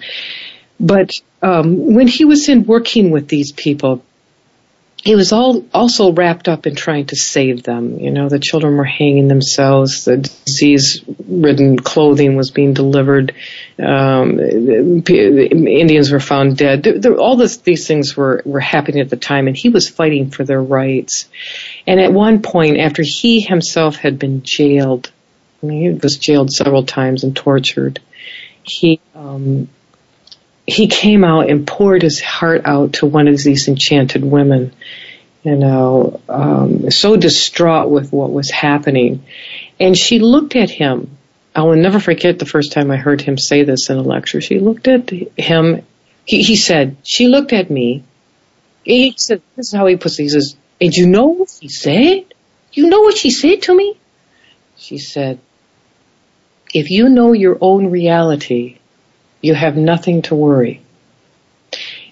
[0.79, 1.11] But
[1.43, 4.03] um, when he was in working with these people,
[5.07, 8.01] he was all also wrapped up in trying to save them.
[8.01, 10.05] You know, the children were hanging themselves.
[10.05, 13.33] The disease-ridden clothing was being delivered.
[13.79, 16.83] Um, Indians were found dead.
[16.83, 20.31] There, all this, these things were were happening at the time, and he was fighting
[20.31, 21.29] for their rights.
[21.87, 25.13] And at one point, after he himself had been jailed,
[25.63, 28.01] I mean, he was jailed several times and tortured.
[28.65, 29.69] He um,
[30.67, 34.73] he came out and poured his heart out to one of these enchanted women,
[35.45, 39.25] you know, um, so distraught with what was happening.
[39.79, 41.17] And she looked at him.
[41.55, 44.41] I will never forget the first time I heard him say this in a lecture.
[44.41, 45.87] She looked at him.
[46.25, 48.05] He, he said, she looked at me.
[48.85, 50.25] He said, this is how he puts it.
[50.25, 52.25] He says, and you know what she said?
[52.73, 53.97] You know what she said to me?
[54.77, 55.39] She said,
[56.75, 58.79] if you know your own reality,
[59.47, 60.83] you have nothing to worry.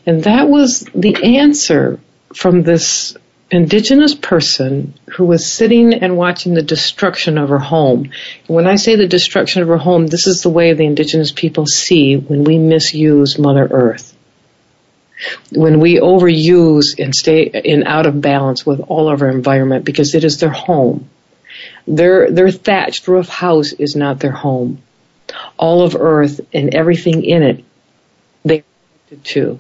[0.07, 1.99] And that was the answer
[2.35, 3.17] from this
[3.51, 8.11] indigenous person who was sitting and watching the destruction of her home.
[8.47, 11.67] when I say the destruction of her home, this is the way the indigenous people
[11.67, 14.13] see when we misuse Mother Earth.
[15.53, 20.15] When we overuse and stay in out of balance with all of our environment because
[20.15, 21.09] it is their home.
[21.87, 24.83] Their, their thatched roof house is not their home
[25.57, 27.65] all of earth and everything in it,
[28.45, 28.65] they are
[29.09, 29.59] connected to.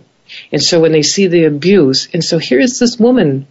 [0.53, 3.47] And so when they see the abuse, and so here's this woman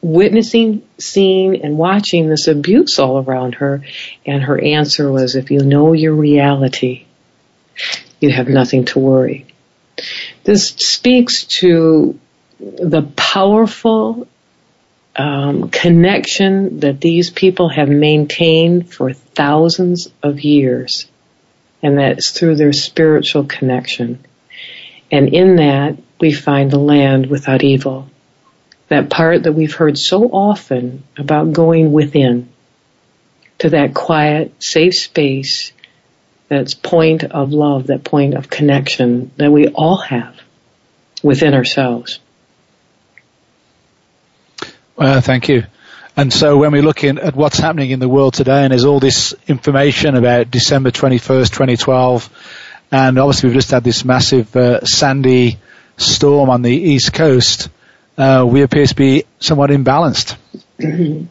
[0.00, 3.82] witnessing, seeing, and watching this abuse all around her,
[4.26, 7.06] and her answer was, if you know your reality,
[8.20, 9.46] you have nothing to worry.
[10.42, 12.18] This speaks to
[12.58, 14.26] the powerful
[15.14, 21.06] um, connection that these people have maintained for thousands of years
[21.82, 24.24] and that's through their spiritual connection.
[25.10, 28.08] And in that, we find the land without evil.
[28.88, 32.48] That part that we've heard so often about going within
[33.58, 35.72] to that quiet, safe space,
[36.48, 40.38] that's point of love, that point of connection that we all have
[41.22, 42.18] within ourselves.
[44.96, 45.64] Well, thank you.
[46.14, 49.00] And so when we're looking at what's happening in the world today, and there's all
[49.00, 52.28] this information about December 21st, 2012,
[52.90, 55.58] and obviously we've just had this massive uh, sandy
[55.96, 57.70] storm on the east coast,
[58.18, 60.36] uh, we appear to be somewhat imbalanced.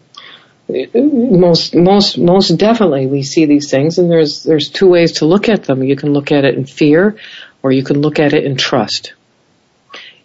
[0.96, 5.50] most most most definitely we see these things and there's there's two ways to look
[5.50, 7.18] at them you can look at it in fear
[7.62, 9.12] or you can look at it in trust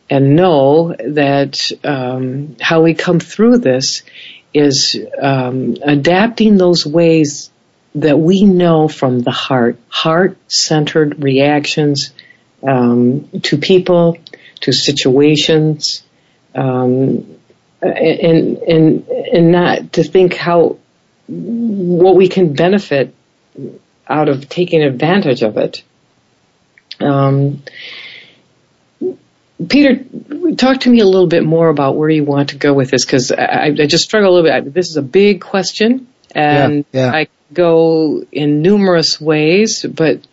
[0.09, 4.05] and know that um, how we come through this
[4.57, 7.51] is um, adapting those ways
[7.95, 12.13] that we know from the heart, heart-centered reactions
[12.63, 14.19] um, to people,
[14.61, 16.03] to situations,
[16.55, 17.39] um,
[17.83, 20.79] and and and not to think how
[21.29, 23.15] what we can benefit
[24.09, 25.83] out of taking advantage of it.
[27.01, 27.63] Um,
[29.69, 30.05] Peter,
[30.57, 33.05] talk to me a little bit more about where you want to go with this
[33.05, 34.75] because I, I, just struggle a little bit.
[34.75, 37.17] This is a big question, and yeah, yeah.
[37.17, 40.27] I go in numerous ways, but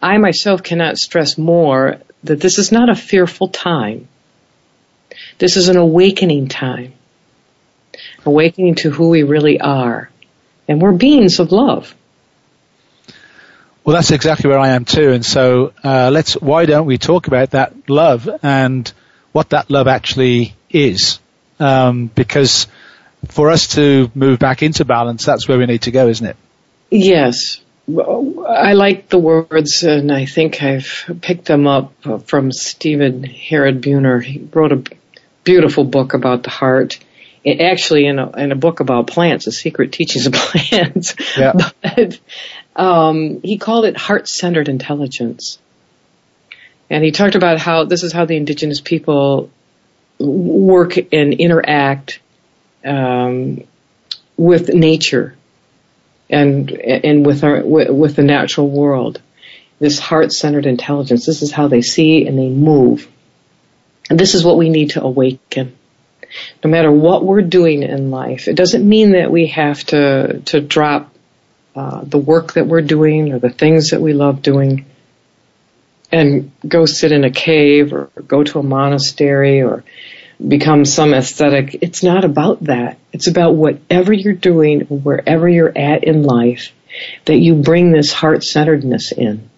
[0.00, 4.08] I myself cannot stress more that this is not a fearful time.
[5.38, 6.94] This is an awakening time,
[8.24, 10.10] awakening to who we really are,
[10.68, 11.94] and we're beings of love.
[13.84, 15.12] Well, that's exactly where I am too.
[15.12, 18.90] And so, uh, let's, why don't we talk about that love and
[19.32, 21.20] what that love actually is?
[21.60, 22.66] Um, because
[23.28, 26.36] for us to move back into balance, that's where we need to go, isn't it?
[26.90, 27.60] Yes.
[27.86, 31.92] I like the words, and I think I've picked them up
[32.26, 34.22] from Stephen Harrod Buhner.
[34.22, 34.82] He wrote a
[35.44, 36.98] beautiful book about the heart.
[37.44, 41.14] It actually, in a, in a book about plants, the secret teachings of plants.
[41.36, 41.52] Yeah.
[41.82, 42.18] but
[42.76, 45.58] um, he called it heart-centered intelligence,
[46.90, 49.50] and he talked about how this is how the indigenous people
[50.18, 52.20] work and interact
[52.84, 53.62] um,
[54.36, 55.36] with nature
[56.28, 59.20] and and with our with the natural world.
[59.78, 61.26] This heart-centered intelligence.
[61.26, 63.08] This is how they see and they move.
[64.08, 65.76] And this is what we need to awaken.
[66.62, 70.60] No matter what we're doing in life, it doesn't mean that we have to to
[70.60, 71.13] drop
[71.74, 74.86] uh, the work that we're doing or the things that we love doing
[76.12, 79.82] and go sit in a cave or go to a monastery or
[80.46, 81.78] become some aesthetic.
[81.80, 82.98] It's not about that.
[83.12, 86.72] It's about whatever you're doing, wherever you're at in life,
[87.24, 89.50] that you bring this heart-centeredness in.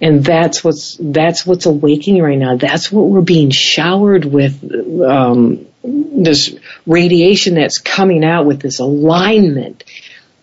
[0.00, 2.56] And that's what's, that's what's awakening right now.
[2.56, 4.62] That's what we're being showered with,
[5.02, 6.56] um, this
[6.86, 9.84] radiation that's coming out with this alignment,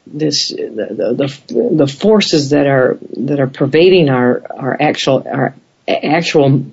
[0.06, 1.16] this, the,
[1.48, 5.56] the, the forces that are, that are pervading our, our actual, our
[5.88, 6.66] actual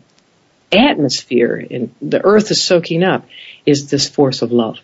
[0.71, 3.27] atmosphere and the earth is soaking up
[3.65, 4.79] is this force of love.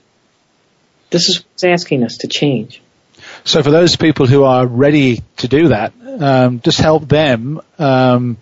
[1.11, 2.81] This is what's asking us to change.
[3.45, 8.37] So for those people who are ready to do that, um, just help them um,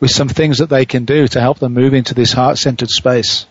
[0.00, 3.46] with some things that they can do to help them move into this heart-centered space.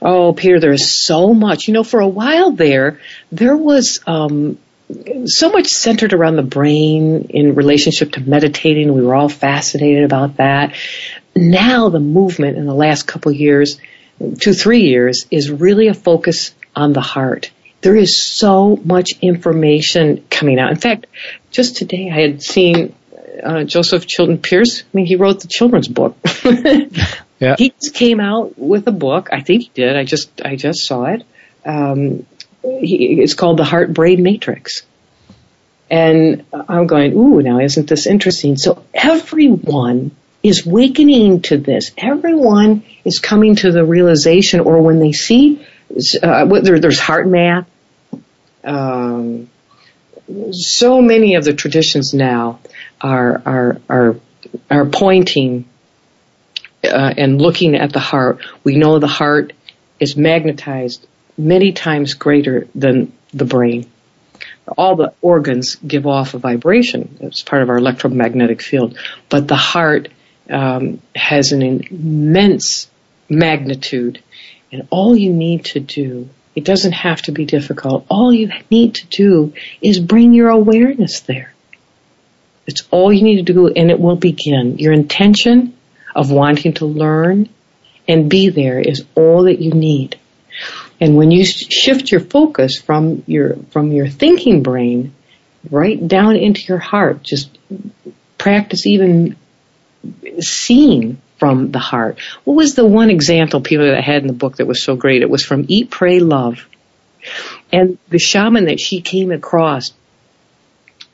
[0.00, 1.68] Oh, Peter, there is so much.
[1.68, 4.58] You know, for a while there, there was um,
[5.26, 8.92] so much centered around the brain in relationship to meditating.
[8.92, 10.74] We were all fascinated about that
[11.34, 13.78] now the movement in the last couple years,
[14.40, 17.50] two, three years, is really a focus on the heart.
[17.80, 20.70] There is so much information coming out.
[20.70, 21.06] In fact,
[21.50, 22.94] just today I had seen
[23.42, 24.82] uh, Joseph Chilton Pearce.
[24.82, 26.16] I mean, he wrote the children's book.
[27.40, 27.56] yeah.
[27.58, 29.30] He just came out with a book.
[29.32, 29.96] I think he did.
[29.96, 31.24] I just I just saw it.
[31.64, 32.26] Um,
[32.62, 34.82] he, it's called the Heart Brain Matrix.
[35.90, 38.56] And I'm going, ooh, now isn't this interesting?
[38.56, 41.92] So everyone is wakening to this.
[41.98, 45.64] Everyone is coming to the realization, or when they see,
[46.22, 47.66] uh, there, there's HeartMath.
[48.64, 49.50] Um,
[50.52, 52.60] so many of the traditions now
[53.00, 54.16] are are are
[54.70, 55.68] are pointing
[56.84, 58.38] uh, and looking at the heart.
[58.64, 59.52] We know the heart
[60.00, 61.06] is magnetized
[61.42, 63.90] many times greater than the brain.
[64.78, 67.18] All the organs give off a vibration.
[67.20, 68.96] It's part of our electromagnetic field,
[69.28, 70.08] but the heart
[70.48, 72.88] um, has an immense
[73.28, 74.22] magnitude,
[74.70, 78.06] and all you need to do, it doesn't have to be difficult.
[78.08, 81.52] All you need to do is bring your awareness there.
[82.66, 84.78] It's all you need to do, and it will begin.
[84.78, 85.76] Your intention
[86.14, 87.48] of wanting to learn
[88.06, 90.18] and be there is all that you need.
[91.02, 95.12] And when you shift your focus from your from your thinking brain
[95.68, 97.58] right down into your heart, just
[98.38, 99.34] practice even
[100.38, 102.20] seeing from the heart.
[102.44, 105.22] What was the one example people that had in the book that was so great?
[105.22, 106.68] It was from Eat, Pray, Love.
[107.72, 109.92] And the shaman that she came across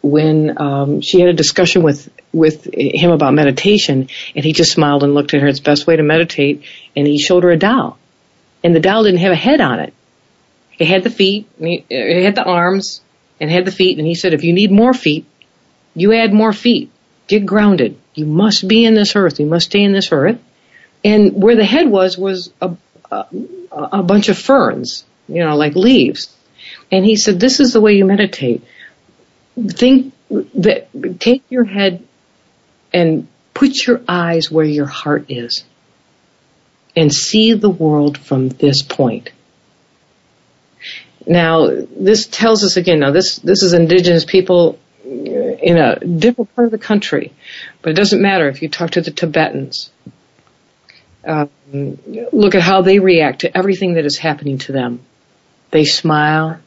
[0.03, 5.03] when um, she had a discussion with with him about meditation, and he just smiled
[5.03, 5.49] and looked at her.
[5.49, 6.65] It's best way to meditate,
[6.95, 7.98] and he showed her a doll,
[8.63, 9.95] and the doll didn't have a head on it.
[10.79, 13.01] It had the feet, it had the arms,
[13.41, 13.99] and had the feet.
[13.99, 15.27] And he said, if you need more feet,
[15.95, 16.91] you add more feet.
[17.27, 17.99] Get grounded.
[18.15, 19.41] You must be in this earth.
[19.41, 20.39] You must stay in this earth.
[21.05, 22.77] And where the head was was a,
[23.11, 23.27] a,
[23.73, 26.35] a bunch of ferns, you know, like leaves.
[26.91, 28.63] And he said, this is the way you meditate.
[29.57, 30.89] Think that,
[31.21, 32.07] take your head
[32.93, 35.65] and put your eyes where your heart is
[36.99, 39.31] and see the world from this point.
[41.27, 46.67] Now, this tells us again, now this, this is indigenous people in a different part
[46.67, 47.33] of the country,
[47.83, 49.91] but it doesn't matter if you talk to the Tibetans.
[51.25, 51.51] Um,
[52.33, 55.01] look at how they react to everything that is happening to them.
[55.71, 56.59] They smile.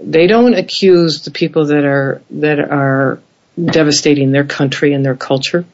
[0.00, 3.20] They don't accuse the people that are that are
[3.56, 5.64] devastating their country and their culture.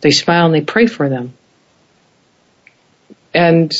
[0.00, 1.34] They smile and they pray for them.
[3.34, 3.72] And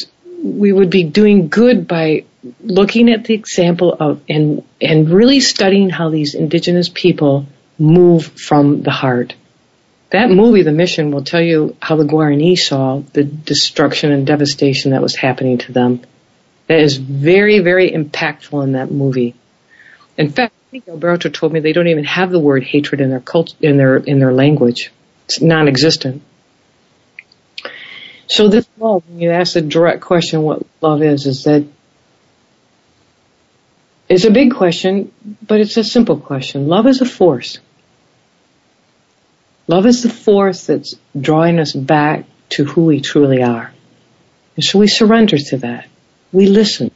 [0.42, 2.24] we would be doing good by
[2.62, 7.46] looking at the example of and and really studying how these indigenous people
[7.78, 9.34] move from the heart.
[10.10, 14.92] That movie, The Mission, will tell you how the Guarani saw the destruction and devastation
[14.92, 16.02] that was happening to them.
[16.68, 19.34] That is very, very impactful in that movie.
[20.16, 23.10] In fact, I think Alberto told me they don't even have the word hatred in
[23.10, 24.92] their cult, in their, in their language.
[25.24, 26.22] It's non-existent.
[28.26, 31.66] So this love, when you ask the direct question what love is, is that
[34.08, 35.12] it's a big question,
[35.46, 36.68] but it's a simple question.
[36.68, 37.58] Love is a force.
[39.66, 43.72] Love is the force that's drawing us back to who we truly are.
[44.56, 45.88] And so we surrender to that.
[46.32, 46.90] We listen.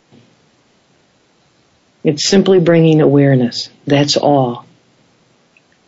[2.04, 3.70] It's simply bringing awareness.
[3.86, 4.66] That's all.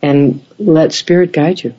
[0.01, 1.75] And let spirit guide you.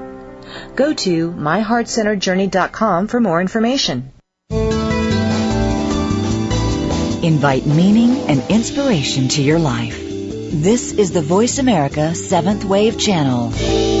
[0.75, 4.11] Go to myheartcenteredjourney.com for more information.
[7.23, 9.99] Invite meaning and inspiration to your life.
[9.99, 14.00] This is the Voice America Seventh Wave Channel.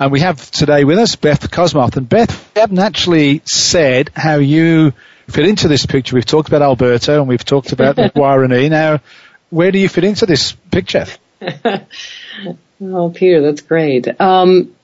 [0.00, 1.96] And we have today with us Beth Cosmos.
[1.96, 4.92] And Beth, we haven't actually said how you
[5.28, 6.14] fit into this picture.
[6.14, 8.70] We've talked about Alberto and we've talked about the Guarani.
[8.70, 9.00] Now,
[9.50, 11.06] where do you fit into this picture?
[12.80, 14.20] oh, Peter, that's great.
[14.20, 14.76] Um,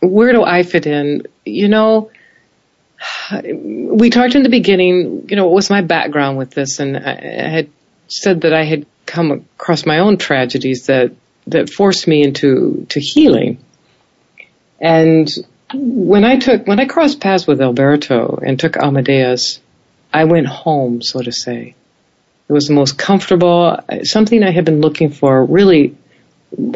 [0.00, 1.28] where do I fit in?
[1.44, 2.10] You know,
[3.32, 6.80] we talked in the beginning, you know, what was my background with this?
[6.80, 7.70] And I had
[8.08, 11.12] said that I had come across my own tragedies that,
[11.46, 13.58] that forced me into, to healing.
[14.80, 15.28] And
[15.72, 19.60] when I took, when I crossed paths with Alberto and took Ama-Deus,
[20.12, 21.74] I went home, so to say.
[22.48, 25.96] It was the most comfortable, something I had been looking for really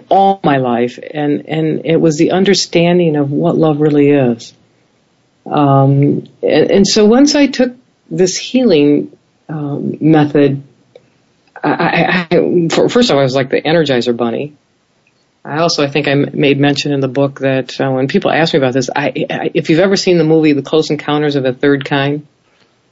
[0.09, 4.55] all my life, and and it was the understanding of what love really is.
[5.47, 7.77] Um, and, and, so once I took
[8.11, 9.17] this healing
[9.49, 10.63] um, method,
[11.63, 14.55] I, I, I, first of all, I was like the Energizer Bunny.
[15.45, 18.55] I also, I think I made mention in the book that uh, when people ask
[18.55, 21.42] me about this, I, I, if you've ever seen the movie The Close Encounters of
[21.42, 22.26] the Third Kind.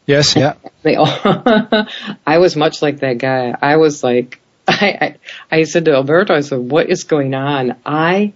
[0.04, 0.54] Yes, yeah.
[0.82, 1.06] they all,
[2.26, 3.54] I was much like that guy.
[3.60, 4.38] I was like,
[4.68, 5.16] I,
[5.50, 7.76] I, I said to Alberto, I said, what is going on?
[7.86, 8.34] I,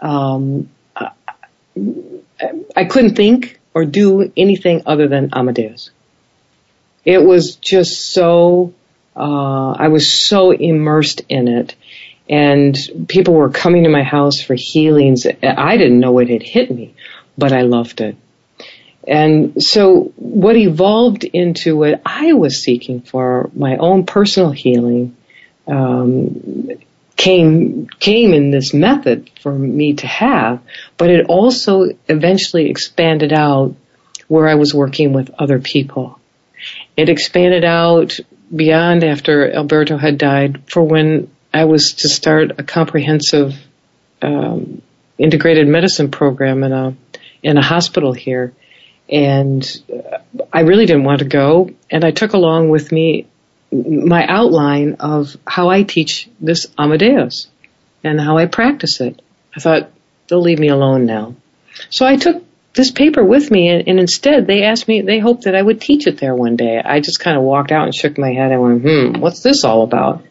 [0.00, 1.10] um, I,
[2.76, 5.90] I couldn't think or do anything other than Ama-Deus.
[7.04, 8.72] It was just so,
[9.16, 11.74] uh, I was so immersed in it
[12.28, 12.76] and
[13.08, 15.26] people were coming to my house for healings.
[15.26, 16.94] I didn't know it had hit me,
[17.36, 18.16] but I loved it.
[19.06, 25.16] And so what evolved into what I was seeking for my own personal healing
[25.66, 26.68] um,
[27.16, 30.60] came came in this method for me to have,
[30.98, 33.74] but it also eventually expanded out
[34.28, 36.18] where I was working with other people.
[36.96, 38.18] It expanded out
[38.54, 43.52] beyond after Alberto had died for when I was to start a comprehensive
[44.22, 44.80] um,
[45.18, 46.96] integrated medicine program in a
[47.42, 48.52] in a hospital here,
[49.08, 49.64] and
[50.52, 53.26] I really didn't want to go, and I took along with me
[53.72, 57.48] my outline of how I teach this Ama-Deus
[58.04, 59.20] and how I practice it.
[59.56, 59.90] I thought
[60.28, 61.34] they'll leave me alone now,
[61.90, 62.44] so I took
[62.74, 65.80] this paper with me, and, and, instead they asked me, they hoped that I would
[65.80, 66.80] teach it there one day.
[66.84, 69.64] I just kind of walked out and shook my head and went, hmm, what's this
[69.64, 70.22] all about?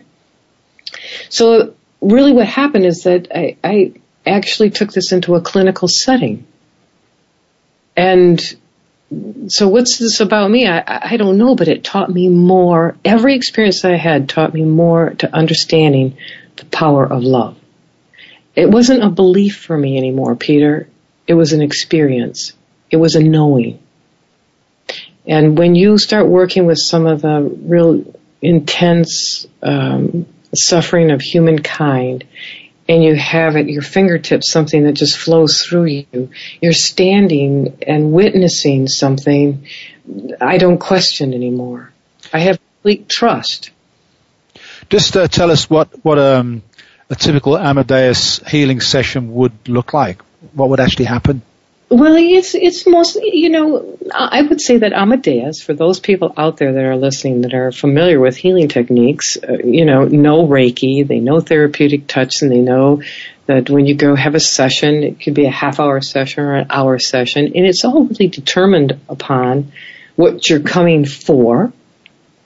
[1.30, 3.93] So really what happened is that I, I
[4.26, 6.45] actually took this into a clinical setting.
[7.95, 8.39] And
[9.47, 10.68] so what's this about me?
[10.68, 12.97] I, I don't know, but it taught me more.
[13.05, 16.18] Every experience I had taught me more to understanding
[16.58, 17.58] the power of love.
[18.55, 20.89] It wasn't a belief for me anymore, Peter.
[21.26, 22.53] It was an experience.
[22.89, 23.80] It was a knowing.
[25.26, 30.26] And when you start working with some of the real intense um,
[30.56, 32.26] suffering of humankind,
[32.89, 36.30] and you have at your fingertips something that just flows through you,
[36.62, 39.68] you're standing and witnessing something
[40.39, 41.91] I don't question anymore.
[42.32, 43.72] I have complete trust.
[44.89, 46.64] Just uh, tell us what what um,
[47.10, 50.22] a typical Ama-Deus healing session would look like
[50.54, 51.41] what would actually happen?
[51.90, 56.58] Well, it's it's mostly you know I would say that Ama-Deus for those people out
[56.58, 61.08] there that are listening that are familiar with healing techniques, uh, you know, know Reiki,
[61.08, 63.04] they know therapeutic touch, and they know
[63.46, 66.56] that when you go have a session, it could be a half hour session or
[66.56, 69.72] an hour session, and it's all really determined upon
[70.18, 71.72] what you're coming for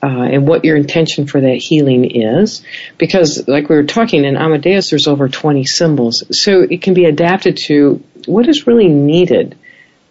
[0.04, 2.64] uh, and what your intention for that healing is.
[2.98, 7.06] Because, like we were talking in Ama-Deus, there's over 20 symbols, so it can be
[7.06, 9.58] adapted to what is really needed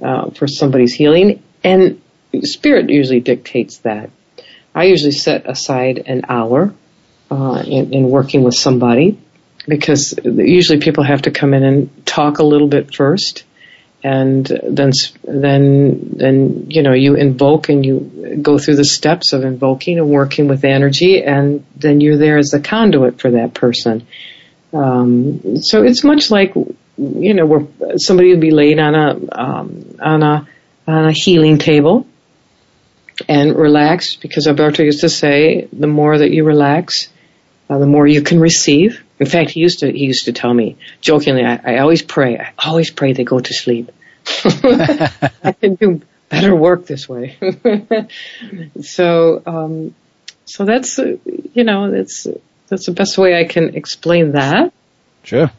[0.02, 2.00] uh, for somebody's healing, and
[2.42, 4.10] spirit usually dictates that.
[4.74, 6.72] I usually set aside an hour
[7.30, 9.18] uh, in, in working with somebody
[9.66, 13.44] because usually people have to come in and talk a little bit first
[14.02, 14.92] and then
[15.24, 20.08] then then you know you invoke and you go through the steps of invoking and
[20.08, 24.06] working with energy and then you're there as a conduit for that person
[24.72, 26.54] um, so it's much like
[27.00, 30.48] you know where somebody would be laid on a um, on a
[30.86, 32.06] on a healing table
[33.28, 37.08] and relax because Alberto used to say the more that you relax
[37.70, 39.02] uh, the more you can receive.
[39.20, 42.36] In fact, he used to he used to tell me jokingly, I, I always pray,
[42.36, 43.92] I always pray they go to sleep.
[44.44, 47.38] I can do better work this way.
[48.82, 49.94] so, um,
[50.44, 51.16] so that's uh,
[51.54, 52.26] you know that's
[52.68, 54.72] that's the best way I can explain that.
[55.22, 55.50] Sure.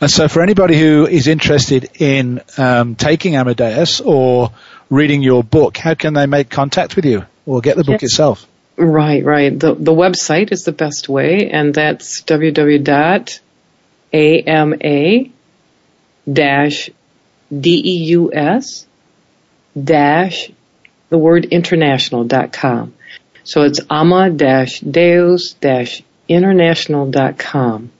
[0.00, 4.50] And so, for anybody who is interested in um, taking Ama-Deus or
[4.88, 8.12] reading your book, how can they make contact with you or get the book yes.
[8.12, 8.46] itself?
[8.76, 9.58] Right, right.
[9.58, 12.90] The the website is the best way, and that's www.ama
[16.32, 16.90] dash
[17.60, 18.86] deus
[19.84, 20.50] dash
[21.08, 22.94] the word international dot com.
[23.44, 27.90] So it's ama dash deus dash international dot com.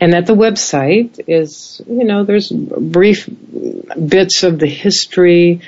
[0.00, 5.60] And at the website is, you know, there's brief bits of the history,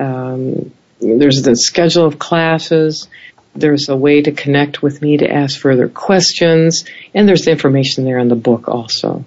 [0.00, 3.08] um, there's the schedule of classes,
[3.54, 8.04] there's a way to connect with me to ask further questions, and there's the information
[8.04, 9.24] there in the book also.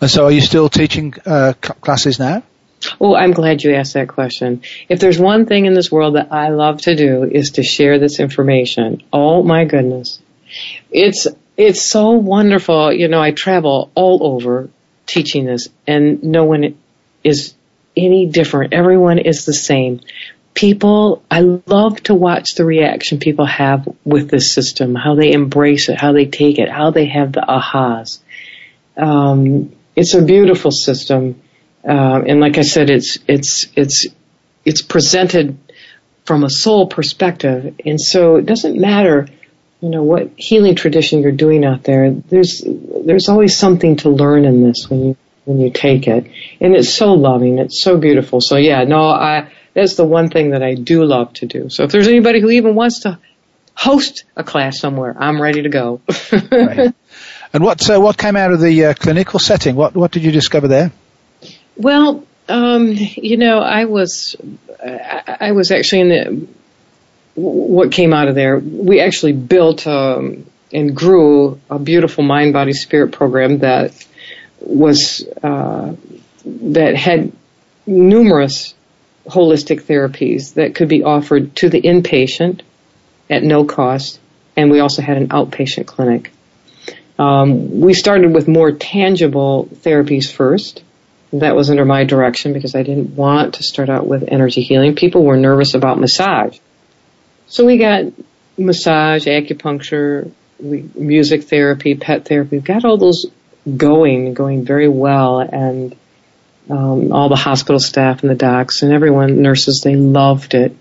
[0.00, 2.42] And so, are you still teaching uh, classes now?
[3.00, 4.60] Oh, I'm glad you asked that question.
[4.88, 7.98] If there's one thing in this world that I love to do is to share
[7.98, 9.02] this information.
[9.12, 10.20] Oh my goodness.
[10.90, 11.26] It's,
[11.56, 12.92] it's so wonderful.
[12.92, 14.68] You know, I travel all over
[15.06, 16.76] teaching this and no one
[17.22, 17.54] is
[17.96, 18.72] any different.
[18.74, 20.00] Everyone is the same
[20.56, 25.88] people, I love to watch the reaction people have with this system, how they embrace
[25.88, 28.18] it, how they take it, how they have the ahas.
[28.96, 31.40] Um, it's a beautiful system,
[31.86, 34.06] uh, and like I said, it's it's it's
[34.64, 35.58] it's presented
[36.24, 39.28] from a soul perspective, and so it doesn't matter,
[39.80, 42.10] you know, what healing tradition you're doing out there.
[42.10, 46.74] There's there's always something to learn in this when you when you take it, and
[46.74, 48.40] it's so loving, it's so beautiful.
[48.40, 51.68] So yeah, no, I that's the one thing that I do love to do.
[51.68, 53.18] So if there's anybody who even wants to
[53.74, 56.00] host a class somewhere, I'm ready to go.
[56.50, 56.94] right.
[57.52, 59.76] And what uh, what came out of the uh, clinical setting?
[59.76, 60.92] What what did you discover there?
[61.76, 64.36] Well, um, you know, I was
[64.84, 66.48] I, I was actually in the
[67.36, 68.58] what came out of there.
[68.58, 73.92] We actually built um, and grew a beautiful mind body spirit program that
[74.60, 75.94] was uh,
[76.44, 77.32] that had
[77.86, 78.74] numerous
[79.26, 82.62] holistic therapies that could be offered to the inpatient
[83.28, 84.18] at no cost,
[84.56, 86.32] and we also had an outpatient clinic.
[87.18, 90.82] Um, we started with more tangible therapies first.
[91.32, 94.94] That was under my direction because I didn't want to start out with energy healing.
[94.94, 96.58] People were nervous about massage.
[97.46, 98.12] So we got
[98.58, 102.56] massage, acupuncture, we, music therapy, pet therapy.
[102.56, 103.26] We've got all those
[103.76, 105.94] going, going very well, and
[106.68, 110.76] um, all the hospital staff and the docs and everyone, nurses, they loved it.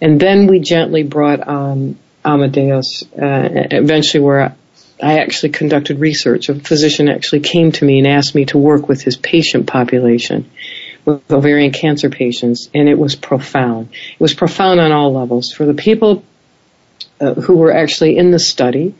[0.00, 4.56] And then we gently brought on Ama-Deus, uh, eventually where
[5.02, 6.48] I actually conducted research.
[6.48, 10.50] A physician actually came to me and asked me to work with his patient population
[11.08, 13.88] with ovarian cancer patients, and it was profound.
[13.92, 15.52] It was profound on all levels.
[15.52, 16.22] For the people
[17.20, 18.94] uh, who were actually in the study,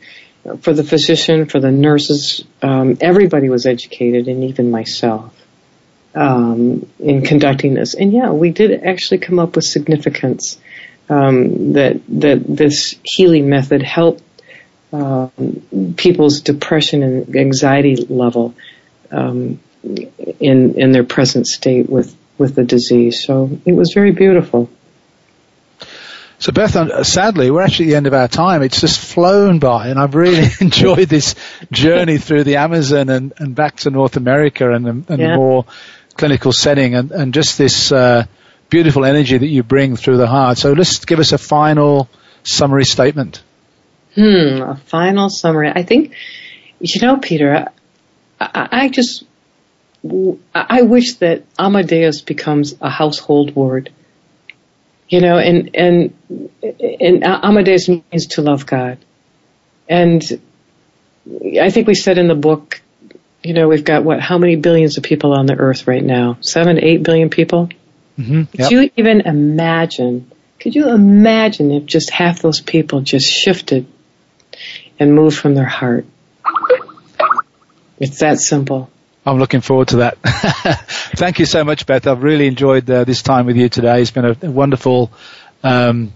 [0.61, 5.33] for the physician, for the nurses, um, everybody was educated, and even myself,
[6.15, 7.93] um, in conducting this.
[7.93, 10.59] And yeah, we did actually come up with significance
[11.09, 14.23] um, that that this healing method helped
[14.91, 18.55] um, people's depression and anxiety level
[19.11, 23.23] um, in in their present state with with the disease.
[23.25, 24.69] So it was very beautiful.
[26.39, 28.63] So Beth, uh, sadly, we're actually at the end of our time.
[28.63, 31.35] It's just flown by, and I've really enjoyed this
[31.69, 35.35] journey through the Amazon and, and back to North America and, and yeah.
[35.35, 35.65] more
[36.15, 38.25] clinical setting, and, and just this uh,
[38.69, 40.57] beautiful energy that you bring through the heart.
[40.57, 42.07] So let's give us a final
[42.43, 43.43] summary statement.
[44.15, 45.71] Hmm, a final summary.
[45.73, 46.13] I think,
[46.79, 47.67] you know, Peter,
[48.39, 49.25] I, I just,
[50.53, 53.91] I wish that Ama-Deus becomes a household word.
[55.09, 56.13] You know, and, and,
[56.61, 58.99] and Ama-Deus means to love God.
[59.89, 60.23] And
[61.59, 62.81] I think we said in the book,
[63.43, 66.37] you know, we've got what, how many billions of people on the earth right now?
[66.41, 67.69] Seven, eight billion people?
[68.17, 68.37] Mm-hmm.
[68.37, 68.47] Yep.
[68.57, 70.31] Could you even imagine?
[70.59, 73.87] Could you imagine if just half those people just shifted
[74.99, 76.05] and moved from their heart?
[77.99, 78.89] It's that simple.
[79.25, 80.17] I'm looking forward to that.
[81.15, 82.07] Thank you so much, Beth.
[82.07, 84.01] I've really enjoyed uh, this time with you today.
[84.01, 85.11] It's been a, wonderful
[85.61, 86.13] um,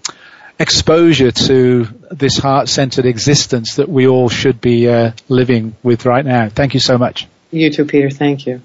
[0.58, 6.50] exposure to this heart-centered existence that we all should be uh, living with right now.
[6.50, 7.28] Thank you so much.
[7.52, 8.10] You too, Peter.
[8.10, 8.62] Thank you.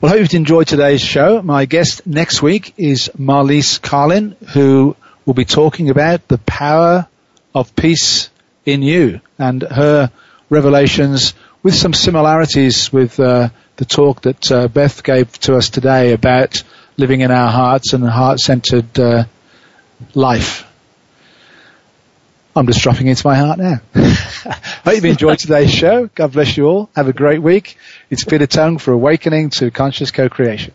[0.00, 1.42] Well, I hope you've enjoyed today's show.
[1.42, 7.08] My guest next week is Marlise Karlin, who will be talking about the power
[7.54, 8.30] of peace
[8.64, 10.10] in you and her
[10.50, 11.34] revelations
[11.64, 16.62] with some similarities with uh, the talk that uh, Beth gave to us today about
[16.98, 19.24] living in our hearts and a heart-centered uh,
[20.14, 20.70] life.
[22.54, 23.80] I'm just dropping into my heart now.
[23.94, 26.08] Hope you've enjoyed today's show.
[26.14, 26.90] God bless you all.
[26.94, 27.78] Have a great week.
[28.10, 30.74] It's Peter Tongue for Awakening to Conscious Co-Creation.